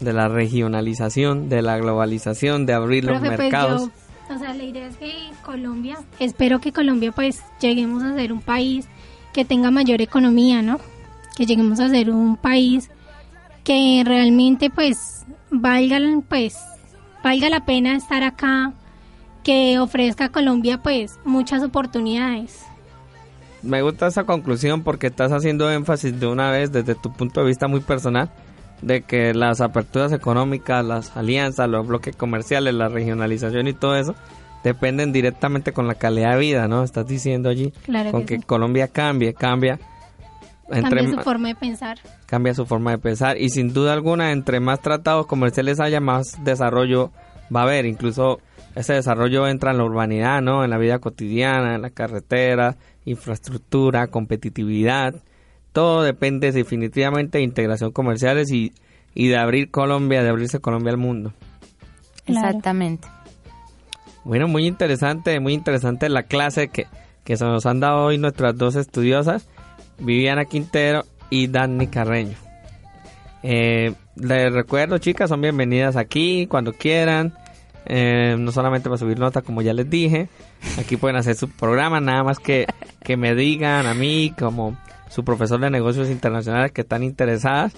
de 0.00 0.12
la 0.12 0.28
regionalización, 0.28 1.48
de 1.48 1.62
la 1.62 1.78
globalización, 1.78 2.66
de 2.66 2.74
abrir 2.74 3.04
los 3.04 3.18
pues, 3.18 3.38
mercados. 3.38 3.90
o 4.28 4.38
sea, 4.38 4.54
la 4.54 4.64
idea 4.64 4.86
es 4.86 4.96
que 4.96 5.12
Colombia, 5.42 5.98
espero 6.18 6.60
que 6.60 6.72
Colombia 6.72 7.12
pues 7.12 7.42
lleguemos 7.60 8.02
a 8.02 8.14
ser 8.14 8.32
un 8.32 8.40
país 8.40 8.88
que 9.32 9.44
tenga 9.44 9.70
mayor 9.70 10.00
economía, 10.00 10.62
¿no? 10.62 10.78
Que 11.36 11.46
lleguemos 11.46 11.80
a 11.80 11.88
ser 11.88 12.10
un 12.10 12.36
país 12.36 12.90
que 13.64 14.02
realmente 14.04 14.70
pues 14.70 15.24
valga 15.50 15.98
pues 16.28 16.56
valga 17.22 17.48
la 17.48 17.64
pena 17.64 17.96
estar 17.96 18.22
acá, 18.22 18.72
que 19.42 19.78
ofrezca 19.78 20.26
a 20.26 20.32
Colombia 20.32 20.78
pues 20.82 21.18
muchas 21.24 21.62
oportunidades. 21.62 22.64
Me 23.62 23.82
gusta 23.82 24.06
esa 24.06 24.24
conclusión 24.24 24.82
porque 24.82 25.08
estás 25.08 25.32
haciendo 25.32 25.70
énfasis 25.70 26.18
de 26.18 26.26
una 26.26 26.50
vez 26.50 26.72
desde 26.72 26.94
tu 26.94 27.12
punto 27.12 27.40
de 27.40 27.46
vista 27.46 27.68
muy 27.68 27.80
personal 27.80 28.30
de 28.82 29.02
que 29.02 29.34
las 29.34 29.60
aperturas 29.60 30.12
económicas, 30.12 30.84
las 30.84 31.16
alianzas, 31.16 31.68
los 31.68 31.86
bloques 31.86 32.14
comerciales, 32.14 32.74
la 32.74 32.88
regionalización 32.88 33.68
y 33.68 33.72
todo 33.72 33.96
eso 33.96 34.14
dependen 34.62 35.12
directamente 35.12 35.72
con 35.72 35.86
la 35.86 35.94
calidad 35.94 36.32
de 36.32 36.38
vida, 36.38 36.68
¿no? 36.68 36.82
Estás 36.82 37.06
diciendo 37.06 37.48
allí, 37.48 37.72
con 38.10 38.26
que, 38.26 38.40
Colombia 38.40 38.88
cambie, 38.88 39.32
cambia. 39.32 39.78
Cambia 40.68 41.08
su 41.08 41.20
forma 41.20 41.48
de 41.48 41.54
pensar. 41.54 41.98
Cambia 42.26 42.54
su 42.54 42.66
forma 42.66 42.90
de 42.90 42.98
pensar 42.98 43.40
y 43.40 43.50
sin 43.50 43.72
duda 43.72 43.92
alguna, 43.92 44.32
entre 44.32 44.58
más 44.58 44.80
tratados 44.80 45.26
comerciales 45.26 45.78
haya, 45.78 46.00
más 46.00 46.42
desarrollo 46.42 47.12
va 47.54 47.60
a 47.60 47.62
haber. 47.62 47.86
Incluso 47.86 48.40
ese 48.74 48.94
desarrollo 48.94 49.46
entra 49.46 49.70
en 49.70 49.78
la 49.78 49.84
urbanidad, 49.84 50.42
¿no? 50.42 50.64
En 50.64 50.70
la 50.70 50.78
vida 50.78 50.98
cotidiana, 50.98 51.76
en 51.76 51.82
la 51.82 51.90
carretera, 51.90 52.76
infraestructura, 53.06 54.08
competitividad 54.08 55.14
todo 55.76 56.02
depende 56.02 56.52
definitivamente 56.52 57.36
de 57.36 57.44
integración 57.44 57.92
comerciales 57.92 58.50
y, 58.50 58.72
de 59.14 59.36
abrir 59.36 59.70
Colombia, 59.70 60.22
de 60.22 60.30
abrirse 60.30 60.58
Colombia 60.58 60.90
al 60.90 60.96
mundo. 60.96 61.34
Exactamente. 62.24 63.06
Bueno, 64.24 64.48
muy 64.48 64.66
interesante, 64.66 65.38
muy 65.38 65.52
interesante 65.52 66.08
la 66.08 66.22
clase 66.22 66.68
que, 66.68 66.86
que 67.24 67.36
se 67.36 67.44
nos 67.44 67.66
han 67.66 67.80
dado 67.80 68.06
hoy 68.06 68.16
nuestras 68.16 68.56
dos 68.56 68.74
estudiosas, 68.74 69.50
Viviana 69.98 70.46
Quintero 70.46 71.04
y 71.28 71.48
Dani 71.48 71.88
Carreño. 71.88 72.38
Eh, 73.42 73.92
les 74.14 74.52
recuerdo, 74.54 74.96
chicas, 74.96 75.28
son 75.28 75.42
bienvenidas 75.42 75.96
aquí 75.96 76.46
cuando 76.46 76.72
quieran. 76.72 77.34
Eh, 77.86 78.36
no 78.38 78.50
solamente 78.52 78.88
para 78.88 78.98
subir 78.98 79.18
nota, 79.18 79.42
como 79.42 79.62
ya 79.62 79.72
les 79.72 79.88
dije. 79.88 80.28
Aquí 80.78 80.96
pueden 80.96 81.16
hacer 81.16 81.36
su 81.36 81.48
programa, 81.48 82.00
nada 82.00 82.24
más 82.24 82.38
que, 82.38 82.66
que 83.04 83.16
me 83.16 83.34
digan 83.34 83.86
a 83.86 83.94
mí 83.94 84.34
como 84.38 84.76
su 85.08 85.24
profesor 85.24 85.60
de 85.60 85.70
negocios 85.70 86.10
internacionales 86.10 86.72
que 86.72 86.82
están 86.82 87.02
interesadas 87.02 87.72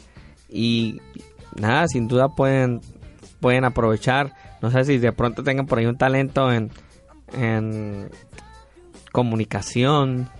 y 0.48 1.00
nada, 1.54 1.86
sin 1.88 2.08
duda 2.08 2.28
pueden, 2.30 2.80
pueden 3.40 3.64
aprovechar, 3.64 4.34
no 4.62 4.70
sé 4.70 4.84
si 4.84 4.98
de 4.98 5.12
pronto 5.12 5.42
tengan 5.42 5.66
por 5.66 5.78
ahí 5.78 5.86
un 5.86 5.98
talento 5.98 6.50
en, 6.50 6.70
en 7.32 8.08
comunicación, 9.12 10.30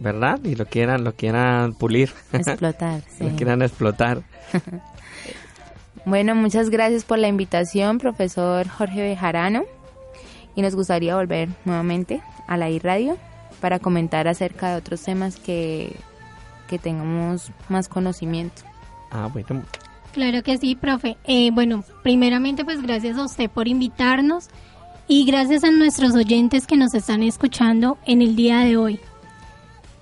¿verdad? 0.00 0.40
Y 0.44 0.56
lo 0.56 0.66
quieran, 0.66 1.04
lo 1.04 1.12
quieran 1.12 1.74
pulir. 1.74 2.10
Explotar, 2.32 3.02
sí. 3.16 3.24
lo 3.24 3.36
quieran 3.36 3.62
explotar. 3.62 4.22
bueno, 6.06 6.34
muchas 6.34 6.70
gracias 6.70 7.04
por 7.04 7.18
la 7.18 7.28
invitación, 7.28 7.98
profesor 7.98 8.68
Jorge 8.68 9.02
Bejarano. 9.02 9.64
Y 10.56 10.62
nos 10.62 10.76
gustaría 10.76 11.16
volver 11.16 11.48
nuevamente 11.64 12.22
a 12.46 12.56
la 12.56 12.70
iRadio 12.70 13.18
para 13.60 13.78
comentar 13.78 14.28
acerca 14.28 14.70
de 14.70 14.76
otros 14.76 15.02
temas 15.02 15.36
que 15.36 15.96
que 16.66 16.78
tengamos 16.78 17.50
más 17.68 17.88
conocimiento. 17.88 18.62
Ah, 19.10 19.28
bueno. 19.32 19.62
Claro 20.12 20.42
que 20.42 20.58
sí, 20.58 20.74
profe. 20.74 21.16
Eh, 21.24 21.50
bueno, 21.50 21.84
primeramente 22.02 22.64
pues 22.64 22.82
gracias 22.82 23.18
a 23.18 23.24
usted 23.24 23.50
por 23.50 23.68
invitarnos 23.68 24.48
y 25.08 25.24
gracias 25.24 25.64
a 25.64 25.70
nuestros 25.70 26.14
oyentes 26.14 26.66
que 26.66 26.76
nos 26.76 26.94
están 26.94 27.22
escuchando 27.22 27.98
en 28.06 28.22
el 28.22 28.36
día 28.36 28.60
de 28.60 28.76
hoy. 28.76 29.00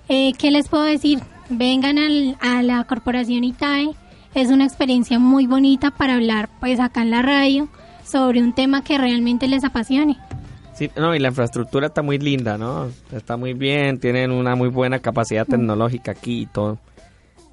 Eh, 0.07 0.33
¿Qué 0.33 0.51
les 0.51 0.67
puedo 0.67 0.83
decir? 0.83 1.19
Vengan 1.49 1.97
al, 1.97 2.37
a 2.41 2.61
la 2.61 2.83
corporación 2.83 3.43
ITAE. 3.43 3.89
Es 4.35 4.49
una 4.49 4.65
experiencia 4.65 5.19
muy 5.19 5.47
bonita 5.47 5.91
para 5.91 6.15
hablar 6.15 6.49
pues 6.59 6.79
acá 6.79 7.01
en 7.01 7.11
la 7.11 7.21
radio 7.21 7.67
sobre 8.03 8.41
un 8.41 8.53
tema 8.53 8.83
que 8.83 8.97
realmente 8.97 9.47
les 9.47 9.63
apasione. 9.63 10.17
Sí, 10.73 10.89
no, 10.95 11.13
y 11.13 11.19
la 11.19 11.27
infraestructura 11.27 11.87
está 11.87 12.01
muy 12.01 12.17
linda, 12.17 12.57
¿no? 12.57 12.89
Está 13.11 13.37
muy 13.37 13.53
bien, 13.53 13.99
tienen 13.99 14.31
una 14.31 14.55
muy 14.55 14.69
buena 14.69 14.99
capacidad 14.99 15.45
tecnológica 15.45 16.11
aquí 16.11 16.41
y 16.41 16.45
todo. 16.47 16.79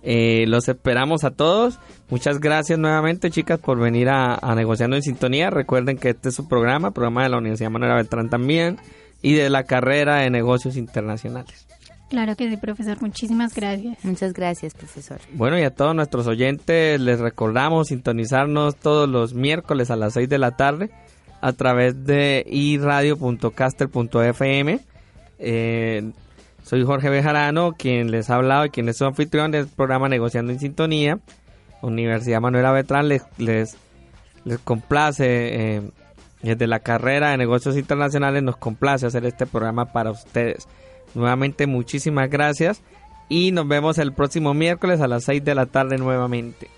Eh, 0.03 0.47
los 0.47 0.69
esperamos 0.69 1.25
a 1.25 1.31
todos. 1.31 1.79
Muchas 2.09 2.41
gracias 2.41 2.79
nuevamente, 2.79 3.31
chicas, 3.31 3.61
por 3.61 3.79
venir 3.79 4.09
a, 4.09 4.39
Negociando 4.55 4.97
en 4.97 5.03
Sintonía. 5.03 5.51
Recuerden 5.51 5.99
que 5.99 6.11
este 6.11 6.31
es 6.31 6.35
su 6.35 6.49
programa, 6.49 6.93
programa 6.93 7.23
de 7.23 7.29
la 7.29 7.39
Universidad 7.39 7.71
Manuel 7.71 7.95
Beltrán 7.95 8.31
también, 8.31 8.79
y 9.21 9.35
de 9.35 9.51
la 9.51 9.65
carrera 9.65 10.17
de 10.17 10.31
negocios 10.31 10.77
internacionales. 10.77 11.67
Claro 12.11 12.35
que 12.35 12.51
sí, 12.51 12.57
profesor. 12.57 13.01
Muchísimas 13.01 13.55
gracias. 13.55 14.05
Muchas 14.05 14.33
gracias, 14.33 14.75
profesor. 14.75 15.21
Bueno, 15.33 15.57
y 15.59 15.63
a 15.63 15.71
todos 15.71 15.95
nuestros 15.95 16.27
oyentes 16.27 17.01
les 17.01 17.21
recordamos 17.21 17.87
sintonizarnos 17.89 18.75
todos 18.75 19.09
los 19.09 19.33
miércoles 19.33 19.93
a 19.93 19.97
las 19.97 20.15
6 20.15 20.29
de 20.29 20.39
la 20.39 20.57
tarde 20.57 20.91
a 21.41 21.53
través 21.53 22.05
de 22.05 22.45
iradio.caster.fm. 22.49 24.81
Eh, 25.39 26.11
soy 26.65 26.85
Jorge 26.85 27.11
Bejarano, 27.11 27.75
quien 27.79 28.11
les 28.11 28.29
ha 28.29 28.35
hablado 28.35 28.67
y 28.67 28.71
quien 28.71 28.89
es 28.89 28.97
su 28.97 29.05
anfitrión 29.05 29.53
del 29.53 29.69
programa 29.69 30.09
Negociando 30.09 30.53
en 30.53 30.59
Sintonía. 30.59 31.21
Universidad 31.81 32.41
Manuela 32.41 32.73
Betrán 32.73 33.07
les, 33.07 33.23
les, 33.39 33.77
les 34.45 34.59
complace, 34.59 35.77
eh, 35.77 35.83
desde 36.43 36.67
la 36.67 36.81
carrera 36.81 37.31
de 37.31 37.37
negocios 37.37 37.77
internacionales 37.77 38.43
nos 38.43 38.57
complace 38.57 39.07
hacer 39.07 39.25
este 39.27 39.47
programa 39.47 39.93
para 39.93 40.11
ustedes. 40.11 40.67
Nuevamente 41.15 41.67
muchísimas 41.67 42.31
gracias 42.31 42.83
y 43.29 43.53
nos 43.53 43.67
vemos 43.67 43.99
el 43.99 44.13
próximo 44.13 44.55
miércoles 44.55 45.01
a 45.01 45.09
las 45.09 45.25
6 45.25 45.45
de 45.45 45.55
la 45.55 45.67
tarde 45.67 45.99
nuevamente. 45.99 46.69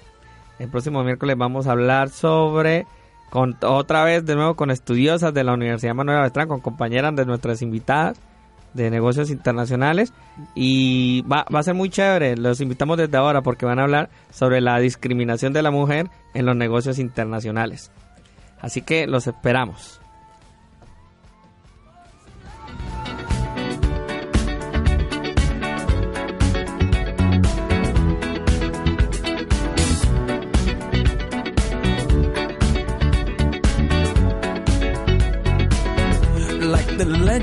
El 0.59 0.69
próximo 0.69 1.03
miércoles 1.03 1.37
vamos 1.37 1.67
a 1.67 1.73
hablar 1.73 2.11
sobre, 2.11 2.87
con, 3.31 3.57
otra 3.63 4.05
vez 4.05 4.25
de 4.25 4.37
nuevo 4.37 4.55
con 4.55 4.71
estudiosas 4.71 5.33
de 5.35 5.45
la 5.45 5.55
Universidad 5.55 5.95
Manuel 5.95 6.21
Beltrán, 6.21 6.49
con 6.49 6.61
compañeras 6.61 7.17
de 7.17 7.25
nuestras 7.25 7.63
invitadas 7.63 8.21
de 8.75 8.91
negocios 8.91 9.31
internacionales 9.31 10.13
y 10.55 11.23
va, 11.23 11.47
va 11.55 11.61
a 11.61 11.63
ser 11.63 11.75
muy 11.75 11.91
chévere, 11.91 12.37
los 12.37 12.61
invitamos 12.61 12.97
desde 12.97 13.17
ahora 13.17 13.43
porque 13.43 13.67
van 13.67 13.79
a 13.79 13.83
hablar 13.83 14.11
sobre 14.31 14.61
la 14.61 14.79
discriminación 14.79 15.53
de 15.53 15.63
la 15.63 15.71
mujer 15.71 16.09
en 16.35 16.47
los 16.47 16.57
negocios 16.57 16.99
internacionales. 16.99 17.91
Así 18.61 18.83
que 18.83 19.07
los 19.07 19.27
esperamos. 19.27 20.02